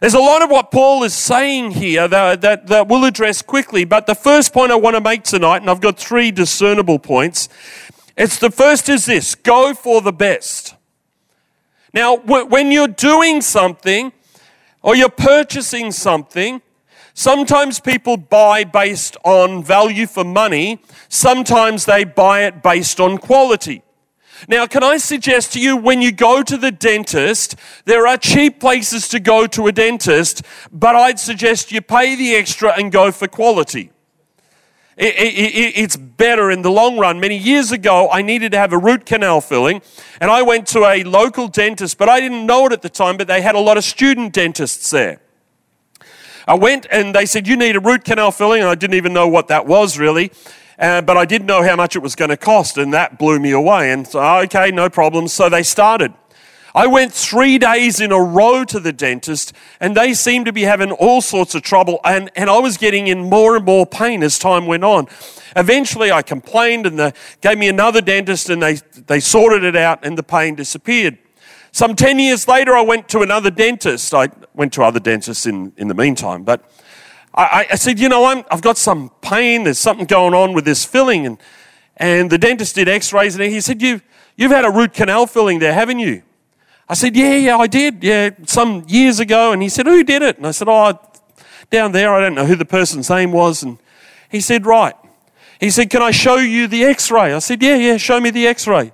There's 0.01 0.15
a 0.15 0.21
lot 0.21 0.43
of 0.43 0.51
what 0.51 0.71
Paul 0.71 1.03
is 1.03 1.13
saying 1.13 1.73
here 1.73 2.07
that, 2.07 2.41
that, 2.41 2.69
that 2.69 2.89
we'll 2.89 3.05
address 3.05 3.43
quickly, 3.43 3.85
but 3.85 4.07
the 4.07 4.15
first 4.15 4.53
point 4.53 4.71
I 4.71 4.77
want 4.77 4.95
to 4.95 5.01
make 5.01 5.25
tonight, 5.25 5.61
and 5.61 5.69
I've 5.69 5.81
got 5.81 5.99
three 5.99 6.31
discernible 6.31 7.01
points, 7.01 7.49
it's 8.17 8.39
the 8.39 8.51
first 8.51 8.89
is 8.89 9.07
this 9.07 9.35
go 9.35 9.75
for 9.75 10.01
the 10.01 10.13
best. 10.13 10.77
Now, 11.93 12.17
when 12.17 12.71
you're 12.71 12.87
doing 12.87 13.41
something 13.41 14.13
or 14.83 14.95
you're 14.97 15.09
purchasing 15.09 15.93
something, 15.93 16.63
sometimes 17.15 17.81
people 17.81 18.17
buy 18.17 18.65
based 18.65 19.17
on 19.25 19.63
value 19.63 20.07
for 20.07 20.25
money, 20.25 20.81
sometimes 21.09 21.85
they 21.85 22.05
buy 22.05 22.45
it 22.45 22.63
based 22.63 23.01
on 23.01 23.19
quality. 23.19 23.83
Now, 24.47 24.67
can 24.67 24.85
I 24.85 24.99
suggest 24.99 25.53
to 25.55 25.61
you 25.61 25.77
when 25.77 26.01
you 26.01 26.13
go 26.13 26.43
to 26.45 26.57
the 26.57 26.71
dentist, 26.71 27.57
there 27.87 28.07
are 28.07 28.17
cheap 28.17 28.61
places 28.61 29.09
to 29.09 29.19
go 29.19 29.49
to 29.49 29.67
a 29.67 29.73
dentist, 29.73 30.43
but 30.71 30.95
I'd 30.95 31.19
suggest 31.19 31.73
you 31.73 31.81
pay 31.81 32.15
the 32.15 32.37
extra 32.37 32.73
and 32.79 32.93
go 32.93 33.11
for 33.11 33.27
quality. 33.27 33.91
It, 34.99 35.15
it, 35.15 35.79
it's 35.79 35.97
better 35.97 36.51
in 36.51 36.63
the 36.63 36.71
long 36.73 36.99
run. 36.99 37.21
Many 37.21 37.37
years 37.37 37.71
ago, 37.71 38.11
I 38.11 38.21
needed 38.21 38.51
to 38.51 38.59
have 38.59 38.73
a 38.73 38.79
root 38.79 39.07
canal 39.07 39.41
filling, 39.41 39.81
and 40.21 40.29
I 40.29 40.43
went 40.43 40.67
to 40.69 40.85
a 40.87 41.05
local 41.05 41.47
dentist, 41.47 41.99
but 41.99 42.09
I 42.09 42.19
didn't 42.19 42.45
know 42.47 42.67
it 42.67 42.73
at 42.73 42.83
the 42.83 42.89
time, 42.89 43.17
but 43.17 43.29
they 43.29 43.41
had 43.41 43.55
a 43.55 43.61
lot 43.61 43.77
of 43.77 43.85
student 43.85 44.33
dentists 44.33 44.91
there. 44.91 45.21
I 46.49 46.55
went 46.55 46.87
and 46.91 47.15
they 47.15 47.27
said, 47.27 47.47
You 47.47 47.57
need 47.57 47.77
a 47.77 47.81
root 47.81 48.05
canal 48.05 48.33
filling, 48.33 48.61
and 48.61 48.69
I 48.69 48.75
didn't 48.75 48.97
even 48.97 49.13
know 49.13 49.29
what 49.29 49.47
that 49.49 49.67
was 49.67 49.99
really. 49.99 50.33
Uh, 50.79 51.01
but 51.03 51.17
I 51.17 51.25
did 51.25 51.45
know 51.45 51.63
how 51.63 51.77
much 51.77 51.95
it 51.95 52.01
was 52.01 52.15
going 52.15 52.31
to 52.31 52.37
cost, 52.37 52.77
and 52.79 52.93
that 52.93 53.19
blew 53.19 53.39
me 53.39 53.51
away. 53.51 53.93
And 53.93 54.07
so, 54.07 54.21
okay, 54.41 54.71
no 54.71 54.89
problem. 54.89 55.29
So 55.29 55.49
they 55.49 55.63
started. 55.63 56.13
I 56.75 56.87
went 56.87 57.13
three 57.13 57.59
days 57.59 58.01
in 58.01 58.13
a 58.13 58.21
row 58.21 58.65
to 58.65 58.81
the 58.81 58.93
dentist, 58.93 59.53
and 59.81 59.97
they 59.97 60.15
seemed 60.15 60.47
to 60.47 60.53
be 60.53 60.63
having 60.63 60.91
all 60.93 61.21
sorts 61.21 61.55
of 61.55 61.63
trouble, 61.63 62.01
and, 62.05 62.31
and 62.37 62.51
I 62.51 62.59
was 62.59 62.77
getting 62.77 63.07
in 63.07 63.29
more 63.29 63.57
and 63.57 63.65
more 63.65 63.87
pain 63.87 64.23
as 64.23 64.39
time 64.39 64.67
went 64.67 64.85
on. 64.85 65.07
Eventually, 65.57 66.13
I 66.13 66.23
complained, 66.23 66.87
and 66.87 66.99
they 66.99 67.13
gave 67.41 67.59
me 67.59 67.69
another 67.69 68.01
dentist, 68.01 68.51
and 68.51 68.63
they, 68.63 68.75
they 69.07 69.21
sorted 69.21 69.65
it 69.65 69.77
out, 69.77 70.05
and 70.05 70.19
the 70.19 70.23
pain 70.23 70.55
disappeared. 70.55 71.19
Some 71.73 71.95
10 71.97 72.19
years 72.19 72.49
later, 72.49 72.75
I 72.75 72.83
went 72.83 73.09
to 73.11 73.21
another 73.21 73.51
dentist. 73.51 74.13
I 74.15 74.29
went 74.55 74.73
to 74.75 74.83
other 74.83 75.01
dentists 75.01 75.47
in, 75.47 75.73
in 75.77 75.89
the 75.89 75.95
meantime, 75.95 76.43
but 76.45 76.69
I, 77.35 77.67
I 77.71 77.75
said, 77.77 78.01
you 78.01 78.09
know, 78.09 78.25
i 78.25 78.45
have 78.51 78.63
got 78.63 78.79
some 78.79 79.11
pain. 79.21 79.65
There's 79.65 79.79
something 79.79 80.07
going 80.07 80.35
on 80.35 80.55
with 80.55 80.65
this 80.65 80.85
filling. 80.85 81.27
And, 81.27 81.39
and 81.97 82.31
the 82.31 82.39
dentist 82.39 82.75
did 82.75 82.89
x-rays 82.89 83.37
and 83.37 83.45
he 83.45 83.61
said, 83.61 83.81
you, 83.81 84.01
you've 84.37 84.51
had 84.51 84.65
a 84.65 84.71
root 84.71 84.93
canal 84.93 85.27
filling 85.27 85.59
there, 85.59 85.73
haven't 85.73 86.01
you? 86.01 86.23
I 86.89 86.95
said, 86.95 87.17
yeah, 87.17 87.35
yeah, 87.35 87.57
I 87.59 87.67
did. 87.67 88.03
Yeah, 88.03 88.31
some 88.47 88.85
years 88.89 89.21
ago. 89.21 89.53
And 89.53 89.63
he 89.63 89.69
said, 89.69 89.87
who 89.87 90.03
did 90.03 90.23
it? 90.23 90.39
And 90.39 90.47
I 90.47 90.53
said, 90.53 90.69
oh, 90.69 90.99
down 91.71 91.93
there. 91.93 92.15
I 92.15 92.21
don't 92.21 92.35
know 92.35 92.47
who 92.47 92.57
the 92.57 92.65
person's 92.65 93.11
name 93.11 93.33
was. 93.33 93.63
And 93.63 93.79
he 94.31 94.41
said, 94.41 94.65
right. 94.65 94.95
He 95.61 95.71
said, 95.71 95.91
can 95.91 96.03
I 96.03 96.13
show 96.13 96.37
you 96.37 96.67
the 96.67 96.85
x-ray? 96.85 97.33
I 97.33 97.41
said, 97.41 97.63
yeah, 97.63 97.77
yeah, 97.77 97.97
show 97.97 98.21
me 98.21 98.31
the 98.31 98.47
x-ray. 98.47 98.93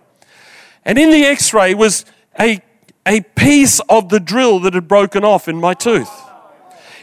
And 0.85 0.99
in 0.99 1.11
the 1.11 1.25
x-ray 1.25 1.75
was 1.75 2.05
a, 2.41 2.61
a 3.07 3.21
piece 3.21 3.81
of 3.89 4.09
the 4.09 4.19
drill 4.19 4.61
that 4.61 4.75
had 4.75 4.89
broken 4.89 5.25
off 5.25 5.47
in 5.47 5.57
my 5.57 5.75
tooth. 5.75 6.11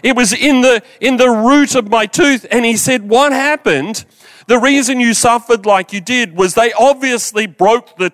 It 0.03 0.15
was 0.15 0.33
in 0.33 0.61
the, 0.61 0.83
in 0.99 1.17
the 1.17 1.29
root 1.29 1.75
of 1.75 1.89
my 1.89 2.07
tooth. 2.07 2.45
And 2.49 2.65
he 2.65 2.75
said, 2.75 3.07
What 3.07 3.31
happened? 3.31 4.05
The 4.47 4.57
reason 4.57 4.99
you 4.99 5.13
suffered 5.13 5.65
like 5.65 5.93
you 5.93 6.01
did 6.01 6.35
was 6.35 6.55
they 6.55 6.73
obviously 6.73 7.45
broke 7.45 7.95
the 7.97 8.11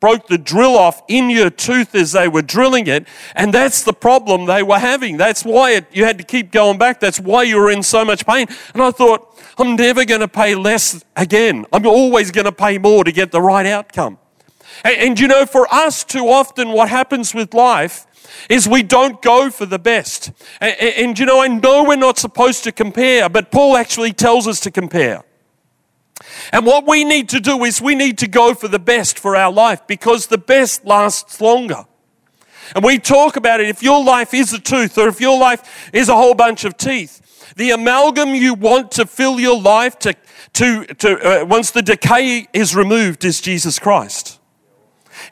broke 0.00 0.26
the 0.26 0.38
drill 0.38 0.76
off 0.76 1.02
in 1.08 1.30
your 1.30 1.50
tooth 1.50 1.94
as 1.94 2.12
they 2.12 2.26
were 2.26 2.42
drilling 2.42 2.86
it. 2.86 3.06
And 3.34 3.52
that's 3.52 3.82
the 3.82 3.92
problem 3.92 4.46
they 4.46 4.62
were 4.62 4.78
having. 4.78 5.18
That's 5.18 5.44
why 5.44 5.72
it, 5.72 5.86
you 5.92 6.04
had 6.04 6.18
to 6.18 6.24
keep 6.24 6.50
going 6.50 6.78
back. 6.78 7.00
That's 7.00 7.20
why 7.20 7.44
you 7.44 7.58
were 7.58 7.70
in 7.70 7.82
so 7.82 8.04
much 8.04 8.26
pain. 8.26 8.48
And 8.72 8.82
I 8.82 8.90
thought, 8.90 9.38
I'm 9.58 9.76
never 9.76 10.04
going 10.04 10.22
to 10.22 10.28
pay 10.28 10.54
less 10.54 11.04
again. 11.16 11.66
I'm 11.72 11.86
always 11.86 12.30
going 12.30 12.46
to 12.46 12.52
pay 12.52 12.78
more 12.78 13.04
to 13.04 13.12
get 13.12 13.30
the 13.30 13.42
right 13.42 13.66
outcome. 13.66 14.18
And, 14.84 14.96
and 14.96 15.20
you 15.20 15.28
know, 15.28 15.44
for 15.44 15.72
us, 15.72 16.02
too 16.02 16.28
often, 16.28 16.70
what 16.70 16.88
happens 16.88 17.34
with 17.34 17.52
life 17.52 18.06
is 18.48 18.66
we 18.68 18.82
don't 18.82 19.20
go 19.20 19.50
for 19.50 19.66
the 19.66 19.78
best. 19.78 20.32
And, 20.60 20.80
and, 20.80 21.18
you 21.18 21.26
know, 21.26 21.40
I 21.40 21.48
know 21.48 21.84
we're 21.84 21.96
not 21.96 22.18
supposed 22.18 22.64
to 22.64 22.72
compare, 22.72 23.28
but 23.28 23.50
Paul 23.50 23.76
actually 23.76 24.12
tells 24.12 24.46
us 24.48 24.60
to 24.60 24.70
compare. 24.70 25.24
And 26.52 26.66
what 26.66 26.86
we 26.86 27.04
need 27.04 27.28
to 27.30 27.40
do 27.40 27.64
is 27.64 27.80
we 27.80 27.94
need 27.94 28.18
to 28.18 28.28
go 28.28 28.54
for 28.54 28.68
the 28.68 28.78
best 28.78 29.18
for 29.18 29.36
our 29.36 29.52
life 29.52 29.86
because 29.86 30.26
the 30.26 30.38
best 30.38 30.84
lasts 30.84 31.40
longer. 31.40 31.84
And 32.74 32.84
we 32.84 32.98
talk 32.98 33.36
about 33.36 33.60
it 33.60 33.68
if 33.68 33.82
your 33.82 34.02
life 34.04 34.32
is 34.32 34.52
a 34.52 34.58
tooth 34.58 34.96
or 34.96 35.08
if 35.08 35.20
your 35.20 35.38
life 35.38 35.90
is 35.92 36.08
a 36.08 36.14
whole 36.14 36.34
bunch 36.34 36.64
of 36.64 36.76
teeth, 36.76 37.54
the 37.56 37.70
amalgam 37.70 38.34
you 38.34 38.54
want 38.54 38.92
to 38.92 39.06
fill 39.06 39.40
your 39.40 39.60
life 39.60 39.98
to, 40.00 40.14
to, 40.54 40.84
to 40.86 41.42
uh, 41.42 41.44
once 41.44 41.72
the 41.72 41.82
decay 41.82 42.46
is 42.52 42.74
removed 42.76 43.24
is 43.24 43.40
Jesus 43.40 43.78
Christ. 43.78 44.38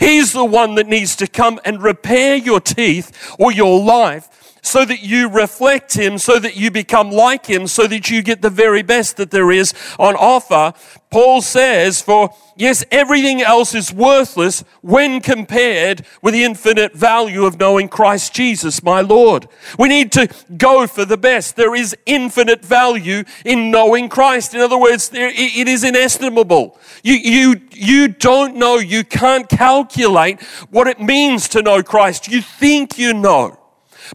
He's 0.00 0.32
the 0.32 0.44
one 0.44 0.74
that 0.74 0.86
needs 0.86 1.16
to 1.16 1.26
come 1.26 1.60
and 1.64 1.82
repair 1.82 2.36
your 2.36 2.60
teeth 2.60 3.36
or 3.38 3.52
your 3.52 3.82
life 3.82 4.47
so 4.62 4.84
that 4.84 5.02
you 5.02 5.28
reflect 5.28 5.94
Him, 5.94 6.18
so 6.18 6.38
that 6.38 6.56
you 6.56 6.70
become 6.70 7.10
like 7.10 7.46
Him, 7.46 7.66
so 7.66 7.86
that 7.86 8.10
you 8.10 8.22
get 8.22 8.42
the 8.42 8.50
very 8.50 8.82
best 8.82 9.16
that 9.16 9.30
there 9.30 9.50
is 9.50 9.74
on 9.98 10.14
offer. 10.16 10.72
Paul 11.10 11.40
says, 11.40 12.02
For 12.02 12.34
yes, 12.56 12.84
everything 12.90 13.40
else 13.40 13.74
is 13.74 13.92
worthless 13.92 14.62
when 14.82 15.20
compared 15.20 16.04
with 16.20 16.34
the 16.34 16.44
infinite 16.44 16.94
value 16.94 17.44
of 17.44 17.58
knowing 17.58 17.88
Christ 17.88 18.34
Jesus, 18.34 18.82
my 18.82 19.00
Lord. 19.00 19.48
We 19.78 19.88
need 19.88 20.12
to 20.12 20.28
go 20.56 20.86
for 20.86 21.04
the 21.04 21.16
best. 21.16 21.56
There 21.56 21.74
is 21.74 21.96
infinite 22.04 22.62
value 22.62 23.24
in 23.44 23.70
knowing 23.70 24.08
Christ. 24.10 24.54
In 24.54 24.60
other 24.60 24.78
words, 24.78 25.08
there, 25.08 25.28
it 25.28 25.66
is 25.68 25.82
inestimable. 25.82 26.78
You, 27.02 27.14
you, 27.14 27.60
you 27.72 28.08
don't 28.08 28.56
know, 28.56 28.76
you 28.76 29.02
can't 29.02 29.48
calculate 29.48 30.42
what 30.70 30.88
it 30.88 31.00
means 31.00 31.48
to 31.50 31.62
know 31.62 31.82
Christ. 31.82 32.28
You 32.28 32.42
think 32.42 32.98
you 32.98 33.14
know 33.14 33.58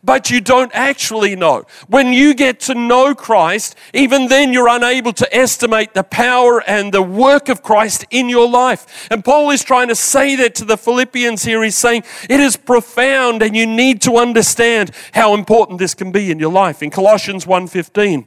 but 0.03 0.29
you 0.29 0.41
don't 0.41 0.71
actually 0.73 1.35
know. 1.35 1.65
When 1.87 2.13
you 2.13 2.33
get 2.33 2.59
to 2.61 2.75
know 2.75 3.13
Christ, 3.13 3.75
even 3.93 4.27
then 4.27 4.53
you're 4.53 4.67
unable 4.67 5.13
to 5.13 5.35
estimate 5.35 5.93
the 5.93 6.03
power 6.03 6.61
and 6.65 6.93
the 6.93 7.01
work 7.01 7.49
of 7.49 7.61
Christ 7.61 8.05
in 8.09 8.29
your 8.29 8.49
life. 8.49 9.07
And 9.11 9.25
Paul 9.25 9.51
is 9.51 9.63
trying 9.63 9.89
to 9.89 9.95
say 9.95 10.35
that 10.37 10.55
to 10.55 10.65
the 10.65 10.77
Philippians 10.77 11.43
here. 11.43 11.63
He's 11.63 11.75
saying 11.75 12.03
it 12.29 12.39
is 12.39 12.55
profound 12.55 13.41
and 13.41 13.55
you 13.55 13.65
need 13.65 14.01
to 14.03 14.17
understand 14.17 14.91
how 15.13 15.33
important 15.33 15.79
this 15.79 15.93
can 15.93 16.11
be 16.11 16.31
in 16.31 16.39
your 16.39 16.51
life. 16.51 16.81
In 16.81 16.89
Colossians 16.89 17.45
1:15, 17.45 18.25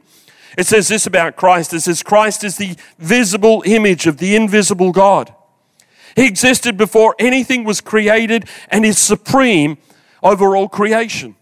it 0.57 0.65
says 0.65 0.87
this 0.87 1.05
about 1.05 1.35
Christ. 1.35 1.73
It 1.73 1.81
says 1.81 2.03
Christ 2.03 2.43
is 2.43 2.57
the 2.57 2.75
visible 2.97 3.63
image 3.65 4.07
of 4.07 4.17
the 4.17 4.35
invisible 4.35 4.91
God. 4.91 5.33
He 6.15 6.25
existed 6.25 6.77
before 6.77 7.15
anything 7.19 7.63
was 7.63 7.79
created 7.79 8.49
and 8.69 8.83
is 8.83 8.97
supreme 8.97 9.77
over 10.23 10.55
all 10.55 10.67
creation. 10.67 11.35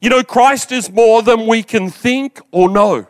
You 0.00 0.10
know, 0.10 0.22
Christ 0.22 0.72
is 0.72 0.90
more 0.90 1.22
than 1.22 1.46
we 1.46 1.62
can 1.62 1.90
think 1.90 2.40
or 2.52 2.70
know. 2.70 3.06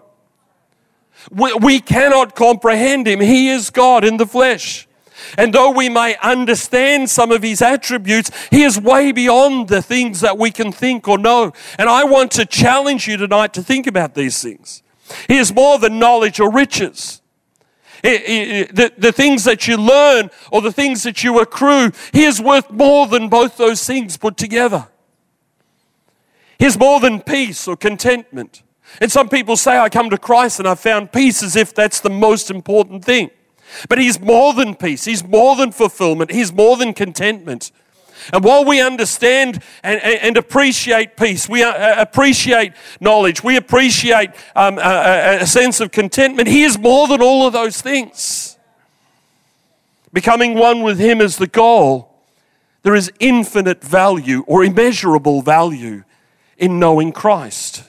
We, 1.31 1.53
we 1.55 1.81
cannot 1.81 2.35
comprehend 2.35 3.07
him. 3.07 3.21
He 3.21 3.51
is 3.51 3.71
God 3.71 4.05
in 4.05 4.17
the 4.17 4.27
flesh. 4.27 4.87
And 5.37 5.53
though 5.53 5.71
we 5.71 5.89
may 5.89 6.17
understand 6.23 7.11
some 7.11 7.33
of 7.33 7.43
his 7.43 7.61
attributes, 7.61 8.31
he 8.51 8.63
is 8.63 8.81
way 8.81 9.13
beyond 9.13 9.69
the 9.69 9.83
things 9.83 10.21
that 10.21 10.39
we 10.39 10.51
can 10.51 10.73
think 10.73 11.09
or 11.09 11.19
know. 11.19 11.53
And 11.77 11.89
I 11.89 12.05
want 12.05 12.31
to 12.33 12.47
challenge 12.47 13.09
you 13.09 13.17
tonight 13.17 13.53
to 13.55 13.63
think 13.63 13.87
about 13.87 14.15
these 14.15 14.41
things. 14.41 14.83
He 15.27 15.37
is 15.37 15.53
more 15.53 15.79
than 15.79 15.99
knowledge 15.99 16.39
or 16.39 16.51
riches. 16.51 17.21
The, 18.03 18.93
the 18.97 19.11
things 19.11 19.43
that 19.45 19.67
you 19.67 19.77
learn 19.77 20.31
or 20.53 20.63
the 20.63 20.73
things 20.73 21.03
that 21.03 21.25
you 21.25 21.41
accrue, 21.41 21.91
he 22.13 22.25
is 22.25 22.41
worth 22.41 22.71
more 22.71 23.09
than 23.09 23.29
both 23.29 23.57
those 23.57 23.85
things 23.85 24.17
put 24.17 24.37
together. 24.37 24.87
He's 26.59 26.79
more 26.79 27.01
than 27.01 27.21
peace 27.21 27.69
or 27.69 27.77
contentment. 27.77 28.63
And 29.01 29.13
some 29.13 29.29
people 29.29 29.57
say, 29.57 29.79
I 29.79 29.89
come 29.89 30.11
to 30.11 30.19
Christ 30.19 30.59
and 30.59 30.67
I 30.67 30.75
found 30.75 31.13
peace 31.13 31.43
as 31.43 31.57
if 31.57 31.75
that's 31.75 32.01
the 32.01 32.11
most 32.11 32.51
important 32.51 33.05
thing. 33.05 33.31
But 33.89 33.99
He's 33.99 34.19
more 34.19 34.55
than 34.55 34.75
peace, 34.75 35.05
He's 35.05 35.23
more 35.23 35.57
than 35.57 35.73
fulfillment, 35.73 36.31
He's 36.33 36.53
more 36.53 36.77
than 36.77 36.95
contentment. 36.95 37.71
And 38.33 38.45
while 38.45 38.65
we 38.65 38.81
understand 38.81 39.63
and, 39.83 40.03
and 40.03 40.37
appreciate 40.37 41.17
peace, 41.17 41.49
we 41.49 41.63
uh, 41.63 41.71
uh, 41.71 41.95
appreciate 41.99 42.73
knowledge, 43.01 43.45
we 43.45 43.57
appreciate 43.57 44.31
um, 44.57 44.79
a, 44.79 45.39
a 45.41 45.47
sense 45.47 45.81
of 45.81 45.93
contentment, 45.93 46.49
He 46.49 46.65
is 46.65 46.79
more 46.79 47.07
than 47.07 47.23
all 47.23 47.47
of 47.47 47.53
those 47.53 47.81
things. 47.81 48.57
Becoming 50.13 50.55
one 50.55 50.83
with 50.83 50.99
Him 50.99 51.21
is 51.21 51.37
the 51.37 51.47
goal. 51.47 52.09
There 52.83 52.95
is 52.95 53.13
infinite 53.21 53.85
value 53.85 54.45
or 54.47 54.65
immeasurable 54.65 55.43
value 55.43 56.05
in 56.59 56.79
knowing 56.79 57.13
Christ. 57.13 57.85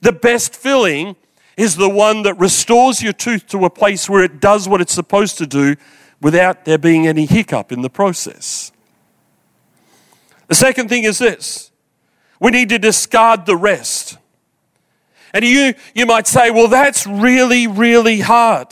The 0.00 0.12
best 0.12 0.56
filling 0.56 1.16
is 1.56 1.76
the 1.76 1.88
one 1.88 2.22
that 2.22 2.34
restores 2.34 3.02
your 3.02 3.12
tooth 3.12 3.46
to 3.48 3.64
a 3.64 3.70
place 3.70 4.08
where 4.08 4.24
it 4.24 4.40
does 4.40 4.68
what 4.68 4.80
it's 4.80 4.92
supposed 4.92 5.38
to 5.38 5.46
do 5.46 5.76
without 6.20 6.64
there 6.64 6.78
being 6.78 7.06
any 7.06 7.26
hiccup 7.26 7.70
in 7.70 7.82
the 7.82 7.90
process. 7.90 8.72
The 10.48 10.54
second 10.54 10.88
thing 10.88 11.04
is 11.04 11.18
this 11.18 11.70
We 12.40 12.50
need 12.50 12.68
to 12.70 12.78
discard 12.78 13.46
the 13.46 13.56
rest. 13.56 14.18
And 15.32 15.44
you, 15.44 15.74
you 15.96 16.06
might 16.06 16.28
say, 16.28 16.52
well, 16.52 16.68
that's 16.68 17.08
really, 17.08 17.66
really 17.66 18.20
hard. 18.20 18.68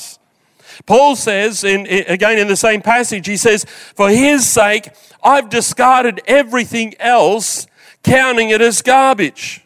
Paul 0.86 1.16
says, 1.16 1.64
in, 1.64 1.86
again 2.06 2.38
in 2.38 2.46
the 2.46 2.56
same 2.56 2.82
passage, 2.82 3.26
he 3.26 3.36
says, 3.36 3.64
For 3.96 4.08
his 4.08 4.48
sake, 4.48 4.88
I've 5.22 5.48
discarded 5.48 6.20
everything 6.26 6.94
else, 7.00 7.66
counting 8.02 8.50
it 8.50 8.60
as 8.60 8.82
garbage. 8.82 9.62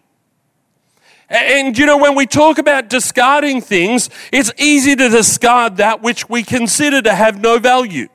And 1.28 1.76
you 1.76 1.87
know, 1.87 1.99
when 1.99 2.14
we 2.14 2.26
talk 2.26 2.59
about 2.59 2.88
discarding 2.88 3.61
things, 3.61 4.11
it's 4.33 4.52
easy 4.59 4.95
to 4.95 5.09
discard 5.09 5.78
that 5.78 6.02
which 6.02 6.28
we 6.28 6.43
consider 6.43 7.02
to 7.02 7.14
have 7.14 7.40
no 7.40 7.59
value. 7.59 8.09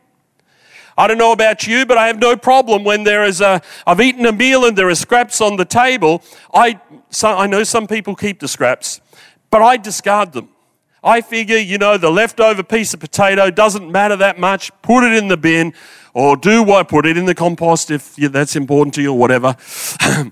I 0.98 1.08
don't 1.08 1.18
know 1.18 1.32
about 1.32 1.68
you, 1.68 1.86
but 1.86 1.98
I 1.98 2.08
have 2.08 2.20
no 2.20 2.38
problem 2.38 2.84
when 2.84 3.04
there 3.04 3.24
is 3.24 3.42
a, 3.42 3.62
I've 3.88 4.00
eaten 4.02 4.26
a 4.26 4.32
meal 4.32 4.66
and 4.66 4.78
there 4.78 4.90
are 4.90 4.96
scraps 4.96 5.42
on 5.42 5.58
the 5.58 5.66
table. 5.66 6.22
I, 6.54 6.80
so 7.10 7.30
I 7.30 7.48
know 7.48 7.64
some 7.64 7.88
people 7.88 8.16
keep 8.16 8.40
the 8.40 8.48
scraps, 8.48 9.02
but 9.50 9.62
I 9.62 9.78
discard 9.78 10.34
them. 10.34 10.50
I 11.04 11.22
figure, 11.22 11.58
you 11.58 11.80
know, 11.80 11.98
the 11.98 12.12
leftover 12.12 12.62
piece 12.62 12.94
of 12.94 13.00
potato 13.00 13.50
doesn't 13.50 13.92
matter 13.92 14.16
that 14.18 14.40
much. 14.40 14.72
Put 14.84 15.04
it 15.04 15.14
in 15.14 15.30
the 15.30 15.38
bin 15.38 15.74
or 16.14 16.36
do 16.36 16.64
what? 16.64 16.90
Put 16.90 17.06
it 17.06 17.18
in 17.18 17.26
the 17.26 17.36
compost 17.36 17.92
if 17.92 18.16
that's 18.16 18.56
important 18.56 18.94
to 18.96 19.02
you 19.02 19.12
or 19.12 19.18
whatever. 19.18 19.56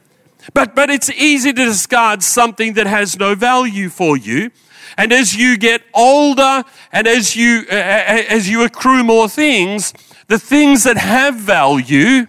but, 0.53 0.75
but 0.75 0.89
it's 0.89 1.09
easy 1.09 1.53
to 1.53 1.65
discard 1.65 2.23
something 2.23 2.73
that 2.73 2.87
has 2.87 3.17
no 3.17 3.35
value 3.35 3.89
for 3.89 4.17
you. 4.17 4.51
And 4.97 5.13
as 5.13 5.35
you 5.35 5.57
get 5.57 5.83
older 5.93 6.63
and 6.91 7.07
as 7.07 7.35
you, 7.35 7.65
uh, 7.69 7.73
as 7.73 8.49
you 8.49 8.63
accrue 8.63 9.03
more 9.03 9.29
things, 9.29 9.93
the 10.27 10.39
things 10.39 10.83
that 10.83 10.97
have 10.97 11.35
value 11.35 12.27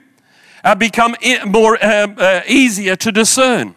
uh, 0.63 0.75
become 0.75 1.17
more 1.47 1.83
uh, 1.83 2.09
uh, 2.17 2.43
easier 2.47 2.97
to 2.97 3.11
discern. 3.11 3.75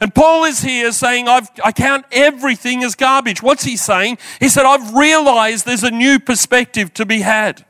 And 0.00 0.14
Paul 0.14 0.44
is 0.44 0.60
here 0.60 0.92
saying, 0.92 1.26
I've, 1.26 1.48
I 1.64 1.72
count 1.72 2.04
everything 2.12 2.84
as 2.84 2.94
garbage. 2.94 3.42
What's 3.42 3.64
he 3.64 3.76
saying? 3.76 4.18
He 4.40 4.48
said, 4.48 4.66
I've 4.66 4.94
realized 4.94 5.64
there's 5.64 5.84
a 5.84 5.90
new 5.90 6.18
perspective 6.18 6.92
to 6.94 7.06
be 7.06 7.20
had. 7.20 7.64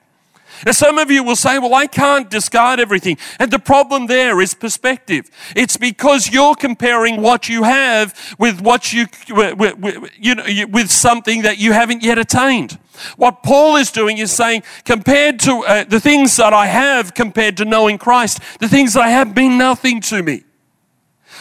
Now, 0.64 0.72
some 0.72 0.98
of 0.98 1.10
you 1.10 1.22
will 1.22 1.36
say, 1.36 1.58
Well, 1.58 1.74
I 1.74 1.86
can't 1.86 2.30
discard 2.30 2.80
everything. 2.80 3.18
And 3.38 3.50
the 3.50 3.58
problem 3.58 4.06
there 4.06 4.40
is 4.40 4.54
perspective. 4.54 5.30
It's 5.54 5.76
because 5.76 6.30
you're 6.30 6.54
comparing 6.54 7.20
what 7.20 7.48
you 7.48 7.64
have 7.64 8.36
with 8.38 8.60
what 8.60 8.92
you, 8.92 9.06
with, 9.28 10.08
you 10.18 10.34
know, 10.34 10.44
with 10.68 10.90
something 10.90 11.42
that 11.42 11.58
you 11.58 11.72
haven't 11.72 12.02
yet 12.02 12.18
attained. 12.18 12.78
What 13.16 13.42
Paul 13.42 13.76
is 13.76 13.90
doing 13.90 14.18
is 14.18 14.32
saying, 14.32 14.62
compared 14.84 15.40
to 15.40 15.64
uh, 15.66 15.84
the 15.84 16.00
things 16.00 16.36
that 16.36 16.52
I 16.52 16.66
have, 16.66 17.14
compared 17.14 17.56
to 17.58 17.64
knowing 17.64 17.98
Christ, 17.98 18.40
the 18.58 18.68
things 18.68 18.94
that 18.94 19.02
I 19.02 19.08
have 19.10 19.36
mean 19.36 19.58
nothing 19.58 20.00
to 20.02 20.22
me. 20.22 20.44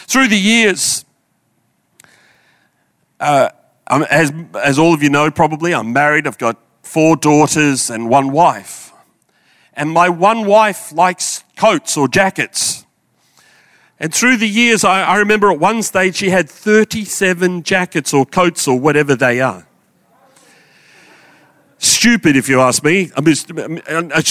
Through 0.06 0.28
the 0.28 0.38
years, 0.38 1.04
uh, 3.20 3.48
as, 3.88 4.32
as 4.62 4.78
all 4.78 4.92
of 4.92 5.02
you 5.02 5.10
know, 5.10 5.30
probably, 5.30 5.74
I'm 5.74 5.92
married. 5.92 6.26
I've 6.26 6.38
got 6.38 6.58
four 6.82 7.16
daughters 7.16 7.90
and 7.90 8.08
one 8.08 8.32
wife. 8.32 8.92
And 9.76 9.90
my 9.90 10.08
one 10.08 10.46
wife 10.46 10.92
likes 10.92 11.44
coats 11.56 11.96
or 11.96 12.08
jackets. 12.08 12.86
And 14.00 14.14
through 14.14 14.38
the 14.38 14.48
years, 14.48 14.84
I, 14.84 15.02
I 15.02 15.16
remember 15.18 15.50
at 15.50 15.58
one 15.58 15.82
stage 15.82 16.16
she 16.16 16.30
had 16.30 16.48
37 16.50 17.62
jackets 17.62 18.12
or 18.12 18.26
coats 18.26 18.66
or 18.66 18.78
whatever 18.78 19.14
they 19.14 19.40
are. 19.40 19.66
Stupid, 21.78 22.36
if 22.36 22.48
you 22.48 22.60
ask 22.60 22.82
me. 22.82 23.10
I'm, 23.16 23.26
uh, 23.26 24.22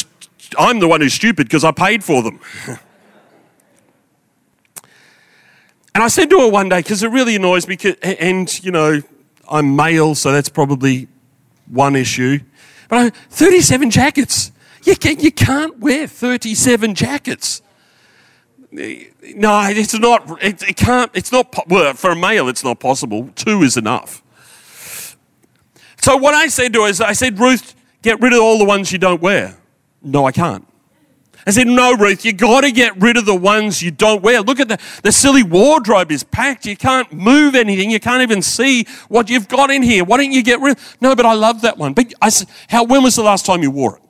I'm 0.57 0.79
the 0.79 0.87
one 0.87 1.01
who's 1.01 1.13
stupid 1.13 1.47
because 1.47 1.63
I 1.63 1.71
paid 1.71 2.03
for 2.03 2.23
them. 2.23 2.39
And 5.95 6.03
I 6.03 6.09
said 6.09 6.29
to 6.31 6.39
her 6.41 6.49
one 6.49 6.67
day, 6.67 6.79
because 6.79 7.03
it 7.03 7.07
really 7.07 7.37
annoys 7.37 7.69
me, 7.69 7.77
and 8.03 8.61
you 8.61 8.69
know, 8.69 9.01
I'm 9.49 9.77
male, 9.77 10.13
so 10.13 10.33
that's 10.33 10.49
probably 10.49 11.07
one 11.67 11.95
issue. 11.95 12.39
But 12.89 12.97
I, 12.97 13.09
37 13.29 13.91
jackets. 13.91 14.51
You, 14.85 14.95
can, 14.95 15.19
you 15.19 15.31
can't 15.31 15.79
wear 15.79 16.07
37 16.07 16.95
jackets. 16.95 17.61
No, 18.71 19.63
it's 19.67 19.97
not. 19.97 20.43
It, 20.43 20.61
it 20.63 20.75
can't. 20.75 21.09
It's 21.13 21.31
not. 21.31 21.67
Well, 21.67 21.93
for 21.93 22.11
a 22.11 22.15
male, 22.15 22.47
it's 22.49 22.63
not 22.63 22.79
possible. 22.79 23.29
Two 23.35 23.63
is 23.63 23.77
enough. 23.77 24.21
So 26.01 26.17
what 26.17 26.35
I 26.35 26.47
said 26.47 26.73
to 26.73 26.83
her 26.83 26.89
is, 26.89 27.01
I 27.01 27.13
said, 27.13 27.39
Ruth, 27.39 27.73
get 28.03 28.21
rid 28.21 28.33
of 28.33 28.39
all 28.39 28.59
the 28.59 28.65
ones 28.65 28.91
you 28.91 28.99
don't 28.99 29.21
wear. 29.21 29.57
No, 30.03 30.25
I 30.25 30.31
can't. 30.31 30.67
I 31.47 31.51
said, 31.51 31.67
No, 31.67 31.95
Ruth, 31.95 32.25
you 32.25 32.33
got 32.33 32.61
to 32.61 32.71
get 32.71 32.95
rid 33.01 33.17
of 33.17 33.25
the 33.25 33.35
ones 33.35 33.81
you 33.81 33.91
don't 33.91 34.21
wear. 34.21 34.41
Look 34.41 34.59
at 34.59 34.67
the, 34.67 34.79
the 35.03 35.11
silly 35.11 35.41
wardrobe 35.41 36.11
is 36.11 36.23
packed. 36.23 36.65
You 36.65 36.75
can't 36.75 37.11
move 37.11 37.55
anything. 37.55 37.89
You 37.89 37.99
can't 37.99 38.21
even 38.21 38.41
see 38.41 38.85
what 39.07 39.29
you've 39.29 39.47
got 39.47 39.71
in 39.71 39.81
here. 39.81 40.03
Why 40.03 40.17
don't 40.17 40.31
you 40.31 40.43
get 40.43 40.59
rid 40.59 40.77
No, 41.01 41.15
but 41.15 41.25
I 41.25 41.33
love 41.33 41.61
that 41.61 41.77
one. 41.77 41.93
But 41.93 42.13
I 42.21 42.29
said, 42.29 42.49
how, 42.69 42.83
when 42.83 43.03
was 43.03 43.15
the 43.15 43.23
last 43.23 43.45
time 43.45 43.63
you 43.63 43.71
wore 43.71 43.97
it? 43.97 44.04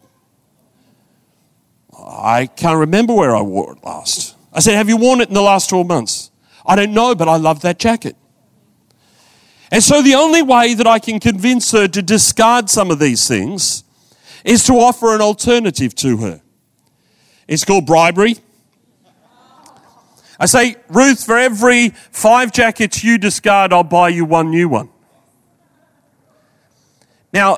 I 2.05 2.45
can't 2.45 2.77
remember 2.77 3.13
where 3.13 3.35
I 3.35 3.41
wore 3.41 3.73
it 3.73 3.83
last. 3.83 4.35
I 4.53 4.59
said, 4.59 4.75
Have 4.75 4.89
you 4.89 4.97
worn 4.97 5.21
it 5.21 5.27
in 5.27 5.33
the 5.33 5.41
last 5.41 5.69
12 5.69 5.87
months? 5.87 6.31
I 6.65 6.75
don't 6.75 6.93
know, 6.93 7.15
but 7.15 7.27
I 7.27 7.37
love 7.37 7.61
that 7.61 7.79
jacket. 7.79 8.15
And 9.71 9.83
so 9.83 10.01
the 10.01 10.13
only 10.15 10.43
way 10.43 10.75
that 10.75 10.87
I 10.87 10.99
can 10.99 11.19
convince 11.19 11.71
her 11.71 11.87
to 11.87 12.01
discard 12.01 12.69
some 12.69 12.91
of 12.91 12.99
these 12.99 13.27
things 13.27 13.83
is 14.43 14.63
to 14.65 14.73
offer 14.73 15.15
an 15.15 15.21
alternative 15.21 15.95
to 15.95 16.17
her. 16.17 16.41
It's 17.47 17.65
called 17.65 17.85
bribery. 17.85 18.37
I 20.39 20.45
say, 20.45 20.75
Ruth, 20.89 21.25
for 21.25 21.37
every 21.37 21.89
five 21.89 22.51
jackets 22.51 23.03
you 23.03 23.17
discard, 23.17 23.73
I'll 23.73 23.83
buy 23.83 24.09
you 24.09 24.25
one 24.25 24.51
new 24.51 24.69
one. 24.69 24.89
Now, 27.33 27.57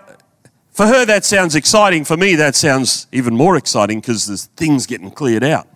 for 0.77 0.85
her, 0.85 1.05
that 1.05 1.25
sounds 1.25 1.55
exciting. 1.55 2.05
For 2.05 2.15
me, 2.15 2.35
that 2.35 2.55
sounds 2.55 3.07
even 3.11 3.35
more 3.35 3.57
exciting 3.57 3.99
because 3.99 4.27
there's 4.27 4.45
things 4.45 4.85
getting 4.85 5.09
cleared 5.09 5.43
out. 5.43 5.67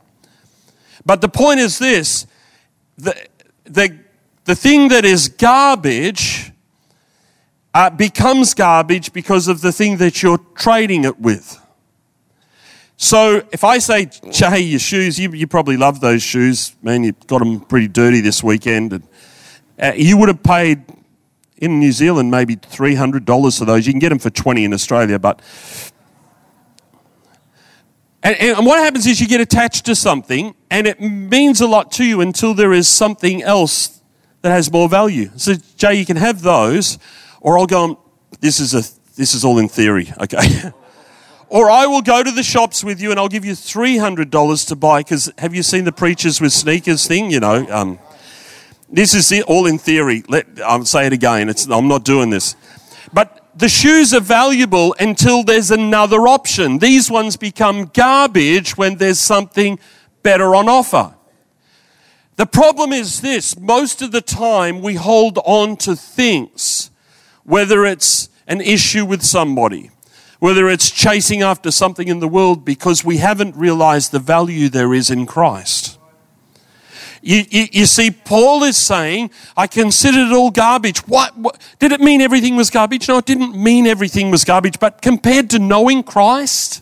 But 1.04 1.22
the 1.22 1.28
point 1.28 1.60
is 1.60 1.80
this 1.80 2.28
the, 3.00 3.16
the, 3.64 3.98
the 4.46 4.54
thing 4.54 4.90
that 4.90 5.04
is 5.04 5.28
garbage 5.28 6.52
uh, 7.74 7.90
becomes 7.90 8.54
garbage 8.54 9.12
because 9.12 9.48
of 9.48 9.62
the 9.62 9.72
thing 9.72 9.98
that 9.98 10.22
you're 10.22 10.38
trading 10.54 11.04
it 11.04 11.20
with. 11.20 11.60
So 12.96 13.42
if 13.52 13.64
I 13.64 13.80
say, 13.80 14.06
Jay, 14.30 14.60
your 14.60 14.78
shoes, 14.80 15.18
you, 15.20 15.32
you 15.32 15.48
probably 15.48 15.78
love 15.78 16.00
those 16.00 16.22
shoes. 16.22 16.76
Man, 16.84 17.04
you 17.04 17.14
got 17.26 17.40
them 17.40 17.62
pretty 17.62 17.88
dirty 17.88 18.22
this 18.22 18.44
weekend. 18.44 18.94
And, 18.94 19.08
uh, 19.82 19.94
you 19.96 20.16
would 20.18 20.28
have 20.28 20.44
paid 20.44 20.84
in 21.62 21.80
New 21.80 21.91
Zealand 21.91 22.30
maybe 22.30 22.58
$300 22.58 23.58
for 23.58 23.65
those. 23.65 23.88
You 23.88 23.93
can 23.93 24.00
get 24.00 24.10
them 24.10 24.19
for 24.19 24.30
20 24.30 24.65
in 24.65 24.74
Australia, 24.74 25.17
but. 25.17 25.41
And, 28.24 28.36
and 28.36 28.65
what 28.65 28.80
happens 28.80 29.08
is 29.08 29.21
you 29.21 29.28
get 29.28 29.39
attached 29.39 29.86
to 29.86 29.95
something 29.95 30.54
and 30.69 30.88
it 30.88 31.00
means 31.00 31.62
a 31.62 31.67
lot 31.67 31.91
to 31.93 32.04
you 32.04 32.19
until 32.21 32.54
there 32.54 32.74
is 32.74 32.88
something 32.88 33.41
else 33.41 34.02
that 34.41 34.50
has 34.50 34.71
more 34.71 34.89
value. 34.89 35.30
So, 35.38 35.54
Jay, 35.78 35.95
you 35.95 36.06
can 36.06 36.17
have 36.17 36.41
those, 36.41 36.97
or 37.39 37.58
I'll 37.58 37.67
go, 37.67 38.04
this 38.39 38.60
is, 38.60 38.74
a, 38.74 38.84
this 39.15 39.34
is 39.34 39.45
all 39.45 39.60
in 39.60 39.69
theory, 39.69 40.12
okay? 40.19 40.71
Or 41.52 41.69
I 41.69 41.86
will 41.86 42.02
go 42.02 42.24
to 42.24 42.32
the 42.32 42.43
shops 42.43 42.82
with 42.82 43.02
you 43.02 43.12
and 43.12 43.19
I'll 43.19 43.28
give 43.28 43.43
you 43.43 43.52
$300 43.52 44.67
to 44.69 44.76
buy. 44.78 45.02
Because 45.02 45.30
have 45.38 45.54
you 45.54 45.63
seen 45.63 45.84
the 45.84 45.91
preachers 45.91 46.39
with 46.39 46.54
sneakers 46.54 47.06
thing? 47.06 47.30
You 47.30 47.41
know, 47.41 47.67
um, 47.69 48.00
this 48.91 49.13
is 49.13 49.43
all 49.43 49.65
in 49.65 49.77
theory. 49.77 50.23
Let, 50.27 50.47
I'll 50.62 50.86
say 50.86 51.08
it 51.08 51.13
again. 51.13 51.49
It's, 51.49 51.65
I'm 51.67 51.88
not 51.88 52.04
doing 52.04 52.30
this. 52.30 52.56
But 53.13 53.41
the 53.56 53.69
shoes 53.69 54.13
are 54.13 54.21
valuable 54.21 54.95
until 54.99 55.43
there's 55.43 55.71
another 55.71 56.27
option. 56.27 56.80
These 56.80 57.10
ones 57.10 57.38
become 57.38 57.86
garbage 57.93 58.77
when 58.77 58.97
there's 58.97 59.19
something 59.19 59.80
better 60.23 60.56
on 60.56 60.69
offer. 60.69 61.15
The 62.36 62.45
problem 62.45 62.91
is 62.91 63.21
this 63.21 63.58
most 63.58 64.01
of 64.01 64.12
the 64.12 64.21
time 64.21 64.82
we 64.82 64.95
hold 64.95 65.38
on 65.45 65.77
to 65.77 65.95
things, 65.95 66.89
whether 67.43 67.86
it's 67.86 68.30
an 68.47 68.62
issue 68.62 69.06
with 69.06 69.21
somebody, 69.21 69.91
whether 70.39 70.67
it's 70.67 70.89
chasing 70.89 71.43
after 71.43 71.71
something 71.71 72.08
in 72.08 72.19
the 72.19 72.27
world 72.27 72.65
because 72.65 73.06
we 73.06 73.17
haven't 73.17 73.56
realized 73.56 74.12
the 74.12 74.19
value 74.19 74.69
there 74.69 74.93
is 74.93 75.10
in 75.10 75.25
Christ. 75.25 75.99
You, 77.22 77.44
you, 77.50 77.68
you, 77.72 77.86
see, 77.86 78.10
Paul 78.10 78.64
is 78.64 78.78
saying, 78.78 79.30
I 79.56 79.68
considered 79.68 80.30
it 80.30 80.34
all 80.34 80.50
garbage. 80.50 81.00
What, 81.08 81.38
what, 81.38 81.62
Did 81.80 81.92
it 81.92 82.02
mean 82.02 82.20
everything 82.20 82.56
was 82.56 82.72
garbage? 82.72 83.08
No, 83.08 83.20
it 83.20 83.26
didn't 83.26 83.56
mean 83.56 83.86
everything 83.86 84.32
was 84.32 84.44
garbage, 84.44 84.80
but 84.80 85.02
compared 85.02 85.50
to 85.52 85.60
knowing 85.60 86.02
Christ, 86.02 86.82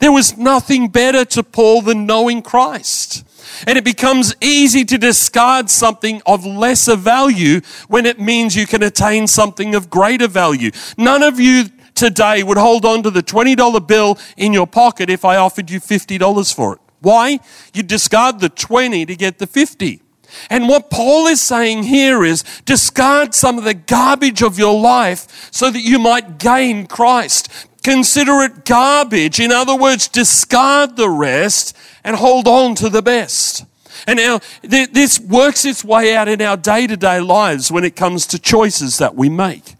there 0.00 0.12
was 0.12 0.38
nothing 0.38 0.88
better 0.88 1.24
to 1.24 1.42
Paul 1.42 1.82
than 1.82 2.06
knowing 2.06 2.42
Christ. 2.42 3.24
And 3.66 3.76
it 3.76 3.84
becomes 3.84 4.34
easy 4.40 4.84
to 4.84 4.98
discard 4.98 5.68
something 5.68 6.22
of 6.26 6.46
lesser 6.46 6.96
value 6.96 7.60
when 7.88 8.06
it 8.06 8.20
means 8.20 8.54
you 8.54 8.66
can 8.66 8.82
attain 8.84 9.26
something 9.26 9.74
of 9.74 9.90
greater 9.90 10.28
value. 10.28 10.70
None 10.96 11.24
of 11.24 11.40
you 11.40 11.64
today 11.94 12.42
would 12.42 12.56
hold 12.56 12.84
on 12.84 13.02
to 13.02 13.10
the 13.10 13.22
$20 13.22 13.86
bill 13.86 14.18
in 14.36 14.52
your 14.52 14.66
pocket 14.66 15.10
if 15.10 15.24
I 15.24 15.36
offered 15.36 15.70
you 15.70 15.80
$50 15.80 16.54
for 16.54 16.74
it. 16.74 16.80
Why? 17.02 17.40
You 17.74 17.82
discard 17.82 18.40
the 18.40 18.48
20 18.48 19.06
to 19.06 19.16
get 19.16 19.38
the 19.38 19.46
50. 19.46 20.00
And 20.48 20.68
what 20.68 20.90
Paul 20.90 21.26
is 21.26 21.40
saying 21.40 21.84
here 21.84 22.24
is 22.24 22.42
discard 22.64 23.34
some 23.34 23.58
of 23.58 23.64
the 23.64 23.74
garbage 23.74 24.42
of 24.42 24.58
your 24.58 24.78
life 24.78 25.50
so 25.52 25.70
that 25.70 25.80
you 25.80 25.98
might 25.98 26.38
gain 26.38 26.86
Christ. 26.86 27.48
Consider 27.82 28.40
it 28.42 28.64
garbage. 28.64 29.40
In 29.40 29.52
other 29.52 29.76
words, 29.76 30.08
discard 30.08 30.96
the 30.96 31.10
rest 31.10 31.76
and 32.04 32.16
hold 32.16 32.48
on 32.48 32.74
to 32.76 32.88
the 32.88 33.02
best. 33.02 33.64
And 34.06 34.16
now 34.16 34.40
this 34.62 35.20
works 35.20 35.64
its 35.64 35.84
way 35.84 36.14
out 36.14 36.28
in 36.28 36.40
our 36.40 36.56
day 36.56 36.86
to 36.86 36.96
day 36.96 37.20
lives 37.20 37.70
when 37.70 37.84
it 37.84 37.94
comes 37.94 38.26
to 38.28 38.38
choices 38.38 38.98
that 38.98 39.14
we 39.14 39.28
make. 39.28 39.74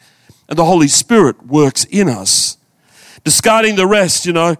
And 0.49 0.59
the 0.59 0.65
Holy 0.65 0.89
Spirit 0.89 1.47
works 1.47 1.85
in 1.85 2.09
us. 2.09 2.59
Discarding 3.25 3.77
the 3.77 3.87
rest, 3.87 4.27
you 4.27 4.33
know, 4.33 4.57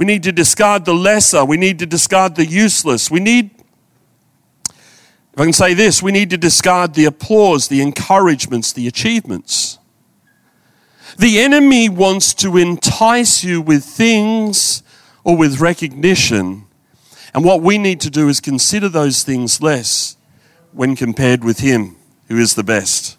we 0.00 0.06
need 0.06 0.22
to 0.22 0.32
discard 0.32 0.86
the 0.86 0.94
lesser. 0.94 1.44
We 1.44 1.58
need 1.58 1.78
to 1.80 1.84
discard 1.84 2.34
the 2.34 2.46
useless. 2.46 3.10
We 3.10 3.20
need, 3.20 3.50
if 4.64 5.36
I 5.36 5.44
can 5.44 5.52
say 5.52 5.74
this, 5.74 6.02
we 6.02 6.10
need 6.10 6.30
to 6.30 6.38
discard 6.38 6.94
the 6.94 7.04
applause, 7.04 7.68
the 7.68 7.82
encouragements, 7.82 8.72
the 8.72 8.88
achievements. 8.88 9.78
The 11.18 11.40
enemy 11.40 11.90
wants 11.90 12.32
to 12.36 12.56
entice 12.56 13.44
you 13.44 13.60
with 13.60 13.84
things 13.84 14.82
or 15.22 15.36
with 15.36 15.60
recognition 15.60 16.64
and 17.34 17.44
what 17.44 17.60
we 17.60 17.76
need 17.76 18.00
to 18.00 18.10
do 18.10 18.28
is 18.28 18.40
consider 18.40 18.88
those 18.88 19.22
things 19.22 19.60
less 19.60 20.16
when 20.72 20.96
compared 20.96 21.44
with 21.44 21.60
Him, 21.60 21.96
who 22.28 22.38
is 22.38 22.54
the 22.54 22.64
best. 22.64 23.18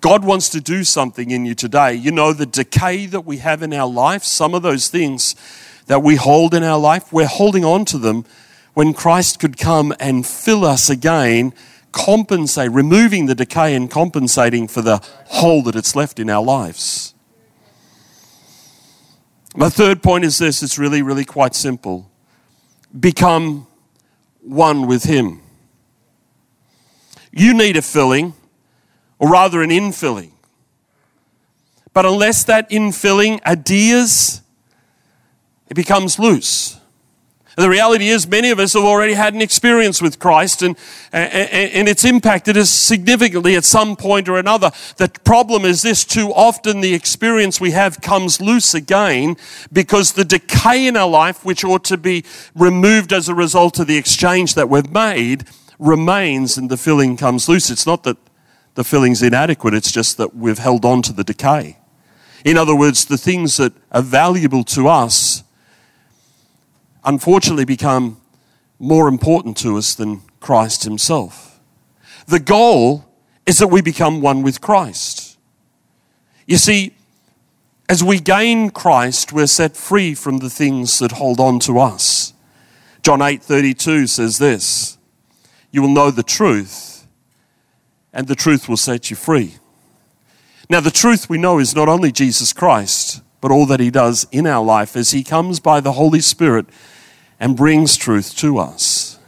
God 0.00 0.24
wants 0.24 0.48
to 0.48 0.60
do 0.60 0.82
something 0.82 1.30
in 1.30 1.44
you 1.44 1.54
today. 1.54 1.94
You 1.94 2.10
know, 2.10 2.32
the 2.32 2.46
decay 2.46 3.04
that 3.06 3.20
we 3.20 3.36
have 3.36 3.62
in 3.62 3.72
our 3.72 3.88
life, 3.88 4.24
some 4.24 4.54
of 4.54 4.62
those 4.62 4.88
things 4.88 5.36
that 5.86 6.02
we 6.02 6.16
hold 6.16 6.54
in 6.54 6.62
our 6.62 6.78
life, 6.78 7.12
we're 7.12 7.26
holding 7.26 7.64
on 7.64 7.84
to 7.86 7.98
them 7.98 8.24
when 8.74 8.94
Christ 8.94 9.38
could 9.38 9.58
come 9.58 9.94
and 10.00 10.26
fill 10.26 10.64
us 10.64 10.88
again, 10.88 11.52
compensate, 11.92 12.70
removing 12.70 13.26
the 13.26 13.34
decay 13.34 13.74
and 13.74 13.90
compensating 13.90 14.68
for 14.68 14.82
the 14.82 14.98
hole 15.26 15.62
that 15.62 15.76
it's 15.76 15.94
left 15.94 16.18
in 16.18 16.30
our 16.30 16.42
lives. 16.42 17.14
My 19.54 19.68
third 19.68 20.02
point 20.02 20.24
is 20.24 20.38
this 20.38 20.62
it's 20.62 20.78
really, 20.78 21.02
really 21.02 21.24
quite 21.24 21.54
simple 21.54 22.10
become 22.98 23.66
one 24.42 24.86
with 24.86 25.04
Him. 25.04 25.40
You 27.30 27.54
need 27.54 27.76
a 27.76 27.82
filling, 27.82 28.34
or 29.18 29.30
rather 29.30 29.62
an 29.62 29.70
infilling. 29.70 30.32
But 31.94 32.06
unless 32.06 32.44
that 32.44 32.68
infilling 32.70 33.40
adheres, 33.44 34.41
it 35.72 35.74
becomes 35.74 36.18
loose. 36.18 36.78
The 37.56 37.70
reality 37.70 38.08
is, 38.08 38.26
many 38.26 38.50
of 38.50 38.58
us 38.58 38.74
have 38.74 38.82
already 38.82 39.14
had 39.14 39.32
an 39.32 39.40
experience 39.40 40.02
with 40.02 40.18
Christ, 40.18 40.60
and, 40.60 40.76
and, 41.14 41.32
and, 41.32 41.88
it's 41.88 42.04
impacted 42.04 42.58
us 42.58 42.68
significantly 42.68 43.56
at 43.56 43.64
some 43.64 43.96
point 43.96 44.28
or 44.28 44.36
another. 44.36 44.70
The 44.98 45.08
problem 45.24 45.64
is 45.64 45.80
this 45.80 46.04
too 46.04 46.30
often 46.34 46.82
the 46.82 46.92
experience 46.92 47.58
we 47.58 47.70
have 47.70 48.02
comes 48.02 48.38
loose 48.38 48.74
again 48.74 49.38
because 49.72 50.12
the 50.12 50.26
decay 50.26 50.86
in 50.86 50.94
our 50.94 51.08
life, 51.08 51.42
which 51.42 51.64
ought 51.64 51.84
to 51.84 51.96
be 51.96 52.22
removed 52.54 53.10
as 53.10 53.30
a 53.30 53.34
result 53.34 53.78
of 53.78 53.86
the 53.86 53.96
exchange 53.96 54.54
that 54.56 54.68
we've 54.68 54.92
made, 54.92 55.46
remains 55.78 56.58
and 56.58 56.70
the 56.70 56.76
filling 56.76 57.16
comes 57.16 57.48
loose. 57.48 57.70
It's 57.70 57.86
not 57.86 58.02
that 58.02 58.18
the 58.74 58.84
filling's 58.84 59.22
inadequate, 59.22 59.72
it's 59.72 59.92
just 59.92 60.18
that 60.18 60.36
we've 60.36 60.58
held 60.58 60.84
on 60.84 61.00
to 61.00 61.14
the 61.14 61.24
decay. 61.24 61.78
In 62.44 62.56
other 62.56 62.74
words, 62.74 63.04
the 63.04 63.18
things 63.18 63.56
that 63.58 63.72
are 63.92 64.02
valuable 64.02 64.64
to 64.64 64.88
us 64.88 65.44
unfortunately 67.04 67.64
become 67.64 68.20
more 68.78 69.08
important 69.08 69.56
to 69.58 69.76
us 69.76 69.94
than 69.94 70.22
Christ 70.40 70.84
Himself. 70.84 71.60
The 72.26 72.40
goal 72.40 73.04
is 73.46 73.58
that 73.58 73.68
we 73.68 73.80
become 73.82 74.20
one 74.20 74.42
with 74.42 74.60
Christ. 74.60 75.38
You 76.46 76.56
see, 76.56 76.94
as 77.88 78.02
we 78.02 78.18
gain 78.18 78.70
Christ, 78.70 79.32
we're 79.32 79.46
set 79.46 79.76
free 79.76 80.14
from 80.14 80.38
the 80.38 80.50
things 80.50 80.98
that 80.98 81.12
hold 81.12 81.40
on 81.40 81.58
to 81.60 81.78
us. 81.78 82.32
John 83.02 83.20
8:32 83.20 84.08
says 84.08 84.38
this, 84.38 84.98
you 85.72 85.82
will 85.82 85.88
know 85.88 86.10
the 86.10 86.22
truth 86.22 87.06
and 88.12 88.28
the 88.28 88.36
truth 88.36 88.68
will 88.68 88.76
set 88.76 89.10
you 89.10 89.16
free. 89.16 89.56
Now 90.68 90.80
the 90.80 90.90
truth 90.90 91.28
we 91.28 91.38
know 91.38 91.58
is 91.58 91.74
not 91.74 91.88
only 91.88 92.12
Jesus 92.12 92.52
Christ, 92.52 93.22
but 93.40 93.50
all 93.50 93.66
that 93.66 93.80
he 93.80 93.90
does 93.90 94.26
in 94.30 94.46
our 94.46 94.64
life 94.64 94.96
as 94.96 95.10
he 95.10 95.24
comes 95.24 95.58
by 95.58 95.80
the 95.80 95.92
Holy 95.92 96.20
Spirit 96.20 96.66
and 97.42 97.56
brings 97.56 97.96
truth 97.96 98.36
to 98.36 98.56
us. 98.56 99.18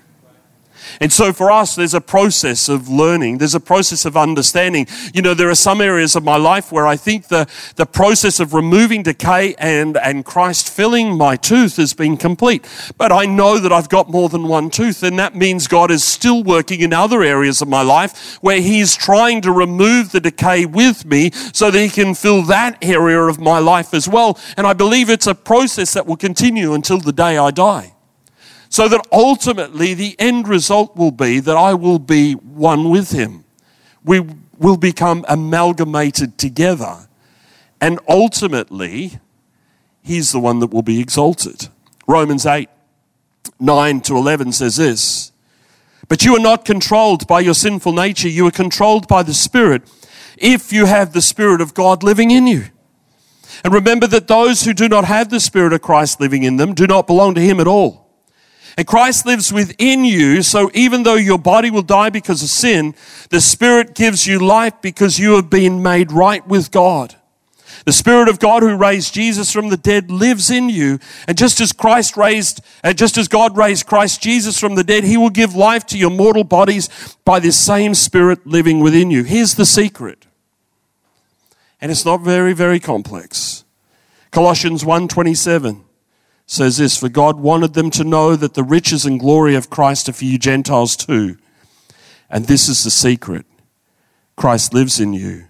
And 1.00 1.12
so 1.12 1.33
for 1.33 1.50
us, 1.50 1.74
there's 1.74 1.94
a 1.94 2.00
process 2.00 2.68
of 2.68 2.88
learning. 2.88 3.38
There's 3.38 3.55
a 3.55 3.61
process 3.61 4.05
of 4.05 4.16
understanding. 4.16 4.87
You 5.12 5.22
know, 5.22 5.35
there 5.35 5.50
are 5.50 5.55
some 5.55 5.81
areas 5.81 6.14
of 6.14 6.22
my 6.22 6.37
life 6.37 6.70
where 6.70 6.87
I 6.87 6.96
think 6.96 7.29
the, 7.29 7.48
the 7.77 7.87
process 7.87 8.40
of 8.40 8.55
removing 8.55 9.03
decay 9.03 9.55
and, 9.59 9.96
and 9.96 10.24
Christ 10.24 10.68
filling 10.68 11.16
my 11.16 11.37
tooth 11.37 11.77
has 11.77 11.94
been 11.94 12.16
complete. 12.16 12.64
But 12.96 13.12
I 13.12 13.27
know 13.27 13.59
that 13.59 13.72
I've 13.72 13.88
got 13.88 14.11
more 14.11 14.29
than 14.29 14.46
one 14.46 14.70
tooth, 14.70 15.03
and 15.03 15.18
that 15.18 15.35
means 15.35 15.66
God 15.66 15.90
is 15.90 16.05
still 16.05 16.42
working 16.42 16.81
in 16.81 16.92
other 16.92 17.22
areas 17.22 17.61
of 17.61 17.68
my 17.68 17.83
life 17.83 18.37
where 18.40 18.61
He's 18.61 18.94
trying 18.94 19.40
to 19.42 19.53
remove 19.53 20.12
the 20.12 20.20
decay 20.20 20.66
with 20.66 21.05
me 21.05 21.31
so 21.53 21.70
that 21.70 21.79
He 21.79 21.88
can 21.88 22.14
fill 22.14 22.42
that 22.42 22.79
area 22.83 23.22
of 23.22 23.40
my 23.40 23.59
life 23.59 23.94
as 23.94 24.09
well. 24.09 24.38
And 24.57 24.66
I 24.66 24.72
believe 24.72 25.11
it's 25.11 25.27
a 25.27 25.35
process 25.35 25.94
that 25.94 26.07
will 26.07 26.16
continue 26.16 26.74
until 26.74 26.98
the 26.98 27.12
day 27.12 27.37
I 27.37 27.50
die. 27.50 27.93
So 28.68 28.88
that 28.88 29.07
ultimately 29.12 29.94
the 29.94 30.16
end 30.18 30.48
result 30.48 30.96
will 30.96 31.11
be 31.11 31.40
that 31.40 31.57
I 31.57 31.74
will 31.74 31.98
be 31.98 32.33
one 32.35 32.90
with 32.90 33.12
him. 33.12 33.44
We 34.05 34.20
will 34.59 34.77
become 34.77 35.24
amalgamated 35.29 36.38
together. 36.38 37.09
And 37.81 38.00
ultimately, 38.09 39.18
he's 40.03 40.33
the 40.33 40.40
one 40.40 40.61
that 40.61 40.72
will 40.72 40.83
be 40.83 41.00
exalted. 41.00 41.68
Romans 42.07 42.46
8, 42.46 42.68
9 43.61 44.00
to 44.03 44.16
11 44.16 44.53
says 44.53 44.77
this 44.77 45.33
But 46.09 46.24
you 46.24 46.35
are 46.37 46.40
not 46.40 46.64
controlled 46.64 47.27
by 47.27 47.40
your 47.40 47.55
sinful 47.55 47.92
nature, 47.92 48.29
you 48.29 48.46
are 48.46 48.53
controlled 48.53 49.09
by 49.09 49.22
the 49.22 49.35
Spirit 49.35 49.83
if 50.37 50.72
you 50.72 50.87
have 50.87 51.12
the 51.12 51.22
Spirit 51.22 51.61
of 51.61 51.74
God 51.74 52.03
living 52.03 52.31
in 52.31 52.46
you. 52.46 52.64
And 53.62 53.72
remember 53.72 54.07
that 54.09 54.29
those 54.29 54.64
who 54.64 54.74
do 54.74 54.88
not 54.88 55.05
have 55.05 55.31
the 55.31 55.40
Spirit 55.40 55.72
of 55.72 55.83
Christ 55.83 56.20
living 56.20 56.42
in 56.42 56.57
them 56.57 56.74
do 56.74 56.87
not 56.87 57.07
belong 57.07 57.35
to 57.35 57.40
Him 57.40 57.61
at 57.61 57.66
all. 57.66 58.04
And 58.76 58.87
Christ 58.87 59.24
lives 59.24 59.52
within 59.52 60.04
you, 60.04 60.42
so 60.42 60.70
even 60.74 61.04
though 61.04 61.14
your 61.14 61.38
body 61.38 61.70
will 61.70 61.82
die 61.82 62.10
because 62.10 62.42
of 62.42 62.48
sin, 62.48 62.94
the 63.30 63.40
Spirit 63.40 63.94
gives 63.94 64.26
you 64.26 64.44
life 64.44 64.74
because 64.82 65.18
you 65.18 65.37
have 65.37 65.48
been 65.48 65.82
made 65.82 66.10
right 66.10 66.46
with 66.46 66.72
God. 66.72 67.14
The 67.84 67.92
Spirit 67.92 68.28
of 68.28 68.38
God 68.38 68.62
who 68.62 68.76
raised 68.76 69.12
Jesus 69.12 69.52
from 69.52 69.68
the 69.68 69.76
dead 69.76 70.10
lives 70.10 70.50
in 70.50 70.68
you. 70.70 70.98
And 71.28 71.37
just 71.37 71.60
as 71.60 71.72
Christ 71.72 72.16
raised, 72.16 72.62
uh, 72.82 72.94
just 72.94 73.18
as 73.18 73.28
God 73.28 73.56
raised 73.56 73.87
Christ 73.87 74.22
Jesus 74.22 74.58
from 74.58 74.74
the 74.74 74.84
dead, 74.84 75.04
He 75.04 75.16
will 75.16 75.30
give 75.30 75.54
life 75.54 75.84
to 75.87 75.98
your 75.98 76.10
mortal 76.10 76.44
bodies 76.44 76.88
by 77.24 77.40
this 77.40 77.58
same 77.58 77.94
Spirit 77.94 78.46
living 78.46 78.80
within 78.80 79.10
you. 79.10 79.22
Here's 79.22 79.54
the 79.54 79.66
secret. 79.66 80.26
And 81.80 81.92
it's 81.92 82.04
not 82.04 82.22
very, 82.22 82.54
very 82.54 82.80
complex. 82.80 83.64
Colossians 84.30 84.82
1.27 84.82 85.82
says 86.46 86.78
this 86.78 86.96
For 86.96 87.09
God 87.09 87.40
wanted 87.40 87.74
them 87.74 87.90
to 87.90 88.04
know 88.04 88.37
that 88.37 88.54
the 88.54 88.62
riches 88.62 89.04
and 89.04 89.20
glory 89.20 89.54
of 89.54 89.70
Christ 89.70 90.09
are 90.09 90.12
for 90.12 90.24
you 90.24 90.38
Gentiles 90.38 90.96
too. 90.96 91.37
And 92.30 92.46
this 92.46 92.68
is 92.68 92.85
the 92.85 92.90
secret 92.90 93.46
Christ 94.37 94.74
lives 94.74 95.00
in 95.00 95.12
you. 95.12 95.44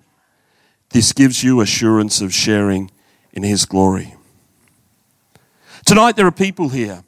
This 0.90 1.12
gives 1.12 1.42
you 1.42 1.60
assurance 1.60 2.20
of 2.20 2.32
sharing 2.32 2.90
in 3.32 3.42
his 3.42 3.64
glory. 3.66 4.14
Tonight, 5.84 6.16
there 6.16 6.26
are 6.26 6.32
people 6.32 6.70
here, 6.70 7.04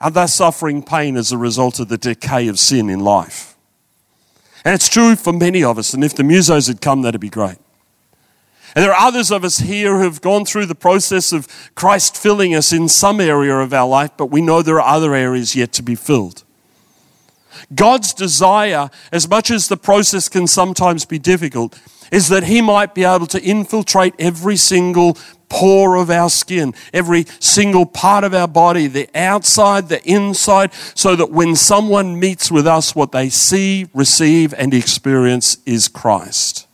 and 0.00 0.14
they're 0.14 0.28
suffering 0.28 0.82
pain 0.82 1.16
as 1.16 1.32
a 1.32 1.38
result 1.38 1.80
of 1.80 1.88
the 1.88 1.98
decay 1.98 2.48
of 2.48 2.58
sin 2.58 2.88
in 2.88 3.00
life. 3.00 3.56
And 4.64 4.74
it's 4.74 4.88
true 4.88 5.16
for 5.16 5.32
many 5.32 5.62
of 5.62 5.78
us, 5.78 5.92
and 5.92 6.02
if 6.02 6.14
the 6.14 6.22
musos 6.22 6.68
had 6.68 6.80
come, 6.80 7.02
that'd 7.02 7.20
be 7.20 7.28
great. 7.28 7.58
And 8.76 8.84
there 8.84 8.92
are 8.92 9.06
others 9.06 9.30
of 9.30 9.42
us 9.42 9.60
here 9.60 9.96
who 9.96 10.02
have 10.02 10.20
gone 10.20 10.44
through 10.44 10.66
the 10.66 10.74
process 10.74 11.32
of 11.32 11.48
Christ 11.74 12.14
filling 12.14 12.54
us 12.54 12.74
in 12.74 12.90
some 12.90 13.22
area 13.22 13.56
of 13.56 13.72
our 13.72 13.88
life, 13.88 14.10
but 14.18 14.26
we 14.26 14.42
know 14.42 14.60
there 14.60 14.82
are 14.82 14.96
other 14.96 15.14
areas 15.14 15.56
yet 15.56 15.72
to 15.72 15.82
be 15.82 15.94
filled. 15.94 16.44
God's 17.74 18.12
desire, 18.12 18.90
as 19.10 19.26
much 19.30 19.50
as 19.50 19.68
the 19.68 19.78
process 19.78 20.28
can 20.28 20.46
sometimes 20.46 21.06
be 21.06 21.18
difficult, 21.18 21.80
is 22.12 22.28
that 22.28 22.44
He 22.44 22.60
might 22.60 22.94
be 22.94 23.04
able 23.04 23.26
to 23.28 23.42
infiltrate 23.42 24.12
every 24.18 24.56
single 24.56 25.16
pore 25.48 25.96
of 25.96 26.10
our 26.10 26.28
skin, 26.28 26.74
every 26.92 27.24
single 27.40 27.86
part 27.86 28.24
of 28.24 28.34
our 28.34 28.46
body, 28.46 28.88
the 28.88 29.08
outside, 29.14 29.88
the 29.88 30.06
inside, 30.06 30.74
so 30.94 31.16
that 31.16 31.30
when 31.30 31.56
someone 31.56 32.20
meets 32.20 32.50
with 32.50 32.66
us, 32.66 32.94
what 32.94 33.12
they 33.12 33.30
see, 33.30 33.88
receive, 33.94 34.52
and 34.52 34.74
experience 34.74 35.56
is 35.64 35.88
Christ. 35.88 36.65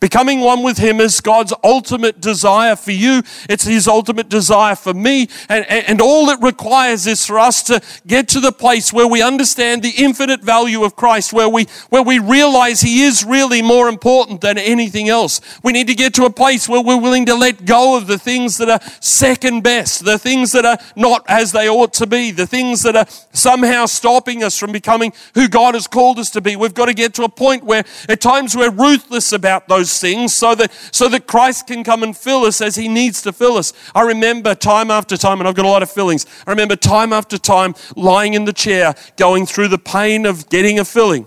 Becoming 0.00 0.40
one 0.40 0.62
with 0.62 0.78
Him 0.78 1.00
is 1.00 1.20
God's 1.20 1.52
ultimate 1.64 2.20
desire 2.20 2.76
for 2.76 2.92
you. 2.92 3.22
It's 3.48 3.64
His 3.64 3.88
ultimate 3.88 4.28
desire 4.28 4.76
for 4.76 4.94
me. 4.94 5.28
And, 5.48 5.64
and, 5.66 6.00
all 6.00 6.30
it 6.30 6.40
requires 6.40 7.06
is 7.06 7.26
for 7.26 7.38
us 7.38 7.62
to 7.64 7.80
get 8.06 8.28
to 8.28 8.40
the 8.40 8.52
place 8.52 8.92
where 8.92 9.06
we 9.06 9.22
understand 9.22 9.82
the 9.82 9.92
infinite 9.96 10.40
value 10.40 10.82
of 10.84 10.96
Christ, 10.96 11.32
where 11.32 11.48
we, 11.48 11.66
where 11.90 12.02
we 12.02 12.18
realize 12.18 12.80
He 12.80 13.02
is 13.02 13.24
really 13.24 13.62
more 13.62 13.88
important 13.88 14.40
than 14.40 14.56
anything 14.58 15.08
else. 15.08 15.40
We 15.62 15.72
need 15.72 15.88
to 15.88 15.94
get 15.94 16.14
to 16.14 16.24
a 16.24 16.30
place 16.30 16.68
where 16.68 16.82
we're 16.82 17.00
willing 17.00 17.26
to 17.26 17.34
let 17.34 17.64
go 17.64 17.96
of 17.96 18.06
the 18.06 18.18
things 18.18 18.58
that 18.58 18.68
are 18.68 18.80
second 19.00 19.62
best, 19.62 20.04
the 20.04 20.18
things 20.18 20.52
that 20.52 20.64
are 20.64 20.78
not 20.96 21.24
as 21.28 21.52
they 21.52 21.68
ought 21.68 21.92
to 21.94 22.06
be, 22.06 22.30
the 22.30 22.46
things 22.46 22.82
that 22.82 22.96
are 22.96 23.06
somehow 23.32 23.86
stopping 23.86 24.42
us 24.42 24.58
from 24.58 24.72
becoming 24.72 25.12
who 25.34 25.48
God 25.48 25.74
has 25.74 25.86
called 25.86 26.18
us 26.18 26.30
to 26.30 26.40
be. 26.40 26.56
We've 26.56 26.74
got 26.74 26.86
to 26.86 26.94
get 26.94 27.14
to 27.14 27.24
a 27.24 27.28
point 27.28 27.64
where 27.64 27.84
at 28.08 28.20
times 28.20 28.56
we're 28.56 28.70
ruthless 28.70 29.32
about 29.32 29.68
those 29.80 29.98
things 29.98 30.34
so 30.34 30.54
that, 30.54 30.70
so 30.92 31.08
that 31.08 31.26
Christ 31.26 31.66
can 31.66 31.82
come 31.82 32.02
and 32.02 32.16
fill 32.16 32.44
us 32.44 32.60
as 32.60 32.76
He 32.76 32.88
needs 32.88 33.22
to 33.22 33.32
fill 33.32 33.56
us. 33.56 33.72
I 33.94 34.02
remember 34.02 34.54
time 34.54 34.90
after 34.90 35.16
time, 35.16 35.40
and 35.40 35.48
I've 35.48 35.54
got 35.54 35.64
a 35.64 35.68
lot 35.68 35.82
of 35.82 35.90
fillings, 35.90 36.26
I 36.46 36.50
remember 36.50 36.76
time 36.76 37.12
after 37.12 37.38
time 37.38 37.74
lying 37.96 38.34
in 38.34 38.44
the 38.44 38.52
chair, 38.52 38.94
going 39.16 39.46
through 39.46 39.68
the 39.68 39.78
pain 39.78 40.26
of 40.26 40.48
getting 40.50 40.78
a 40.78 40.84
filling 40.84 41.26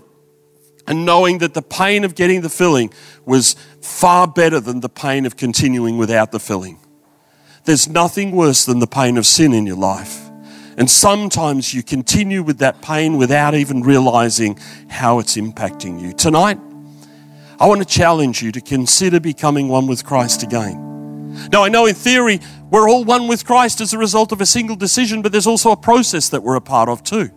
and 0.86 1.04
knowing 1.04 1.38
that 1.38 1.54
the 1.54 1.62
pain 1.62 2.04
of 2.04 2.14
getting 2.14 2.42
the 2.42 2.48
filling 2.48 2.92
was 3.24 3.56
far 3.80 4.28
better 4.28 4.60
than 4.60 4.80
the 4.80 4.88
pain 4.88 5.26
of 5.26 5.36
continuing 5.36 5.98
without 5.98 6.30
the 6.30 6.38
filling. 6.38 6.78
There's 7.64 7.88
nothing 7.88 8.32
worse 8.32 8.66
than 8.66 8.78
the 8.78 8.86
pain 8.86 9.16
of 9.16 9.26
sin 9.26 9.52
in 9.54 9.66
your 9.66 9.78
life. 9.78 10.20
And 10.76 10.90
sometimes 10.90 11.72
you 11.72 11.82
continue 11.82 12.42
with 12.42 12.58
that 12.58 12.82
pain 12.82 13.16
without 13.16 13.54
even 13.54 13.82
realizing 13.82 14.58
how 14.88 15.18
it's 15.20 15.36
impacting 15.36 16.00
you. 16.00 16.12
Tonight, 16.12 16.58
I 17.58 17.66
want 17.66 17.80
to 17.80 17.86
challenge 17.86 18.42
you 18.42 18.50
to 18.52 18.60
consider 18.60 19.20
becoming 19.20 19.68
one 19.68 19.86
with 19.86 20.04
Christ 20.04 20.42
again. 20.42 21.48
Now, 21.50 21.64
I 21.64 21.68
know 21.68 21.86
in 21.86 21.94
theory 21.94 22.40
we're 22.70 22.88
all 22.88 23.04
one 23.04 23.28
with 23.28 23.44
Christ 23.46 23.80
as 23.80 23.92
a 23.92 23.98
result 23.98 24.32
of 24.32 24.40
a 24.40 24.46
single 24.46 24.76
decision, 24.76 25.22
but 25.22 25.32
there's 25.32 25.46
also 25.46 25.70
a 25.70 25.76
process 25.76 26.28
that 26.30 26.42
we're 26.42 26.56
a 26.56 26.60
part 26.60 26.88
of 26.88 27.02
too. 27.02 27.30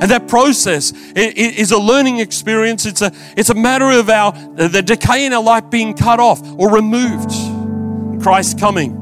And 0.00 0.10
that 0.10 0.28
process 0.28 0.92
is 1.14 1.72
a 1.72 1.78
learning 1.78 2.18
experience. 2.18 2.86
It's 2.86 3.02
a, 3.02 3.12
it's 3.36 3.50
a 3.50 3.54
matter 3.54 3.90
of 3.90 4.08
our, 4.08 4.32
the 4.32 4.82
decay 4.82 5.26
in 5.26 5.32
our 5.32 5.42
life 5.42 5.68
being 5.70 5.94
cut 5.94 6.20
off 6.20 6.40
or 6.58 6.72
removed. 6.72 7.30
Christ 8.22 8.58
coming 8.58 8.92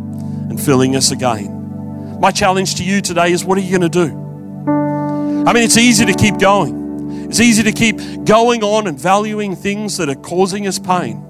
and 0.51 0.61
filling 0.61 0.97
us 0.97 1.11
again. 1.11 2.21
My 2.21 2.31
challenge 2.33 2.77
to 2.77 2.85
you 2.85 3.01
today 3.01 3.33
is 3.33 3.45
what 3.45 3.59
are 3.59 3.61
you 3.61 3.79
going 3.79 3.89
to 3.91 4.07
do? 4.07 5.45
I 5.47 5.53
mean, 5.53 5.63
it's 5.63 5.77
easy 5.77 6.05
to 6.07 6.15
keep 6.15 6.39
going. 6.39 6.78
It's 7.29 7.41
easy 7.41 7.63
to 7.65 7.73
keep 7.73 7.99
going 8.25 8.65
on 8.65 8.87
and 8.87 8.99
valuing 8.99 9.55
things 9.55 9.99
that 9.99 10.09
are 10.09 10.15
causing 10.15 10.67
us 10.67 10.79
pain. 10.79 11.23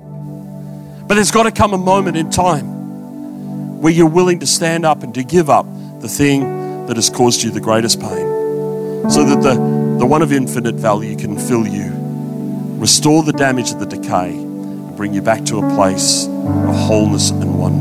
But 1.07 1.15
there's 1.15 1.31
got 1.33 1.45
to 1.45 1.51
come 1.51 1.75
a 1.75 1.79
moment 1.79 2.17
in 2.17 2.31
time 2.31 3.81
where 3.81 3.93
you're 3.93 4.09
willing 4.09 4.41
to 4.41 4.47
stand 4.47 4.85
up 4.85 5.03
and 5.03 5.13
to 5.15 5.25
give 5.25 5.51
up 5.51 5.67
the 6.01 6.09
thing 6.09 6.87
that 6.87 6.97
has 6.97 7.11
caused 7.11 7.43
you 7.43 7.51
the 7.51 7.61
greatest 7.61 8.01
pain 8.01 8.39
so 9.11 9.25
that 9.25 9.43
the, 9.43 9.55
the 9.99 10.07
one 10.07 10.23
of 10.23 10.33
infinite 10.33 10.75
value 10.75 11.17
can 11.17 11.39
fill 11.39 11.67
you, 11.67 11.91
restore 12.79 13.23
the 13.23 13.33
damage 13.33 13.73
of 13.73 13.81
the 13.81 13.87
decay, 13.87 14.31
and 14.31 14.97
bring 14.97 15.15
you 15.15 15.23
back 15.23 15.45
to 15.47 15.59
a 15.59 15.75
place 15.75 16.27
of 16.27 16.77
wholeness 16.77 17.31
and 17.31 17.59
oneness. 17.59 17.79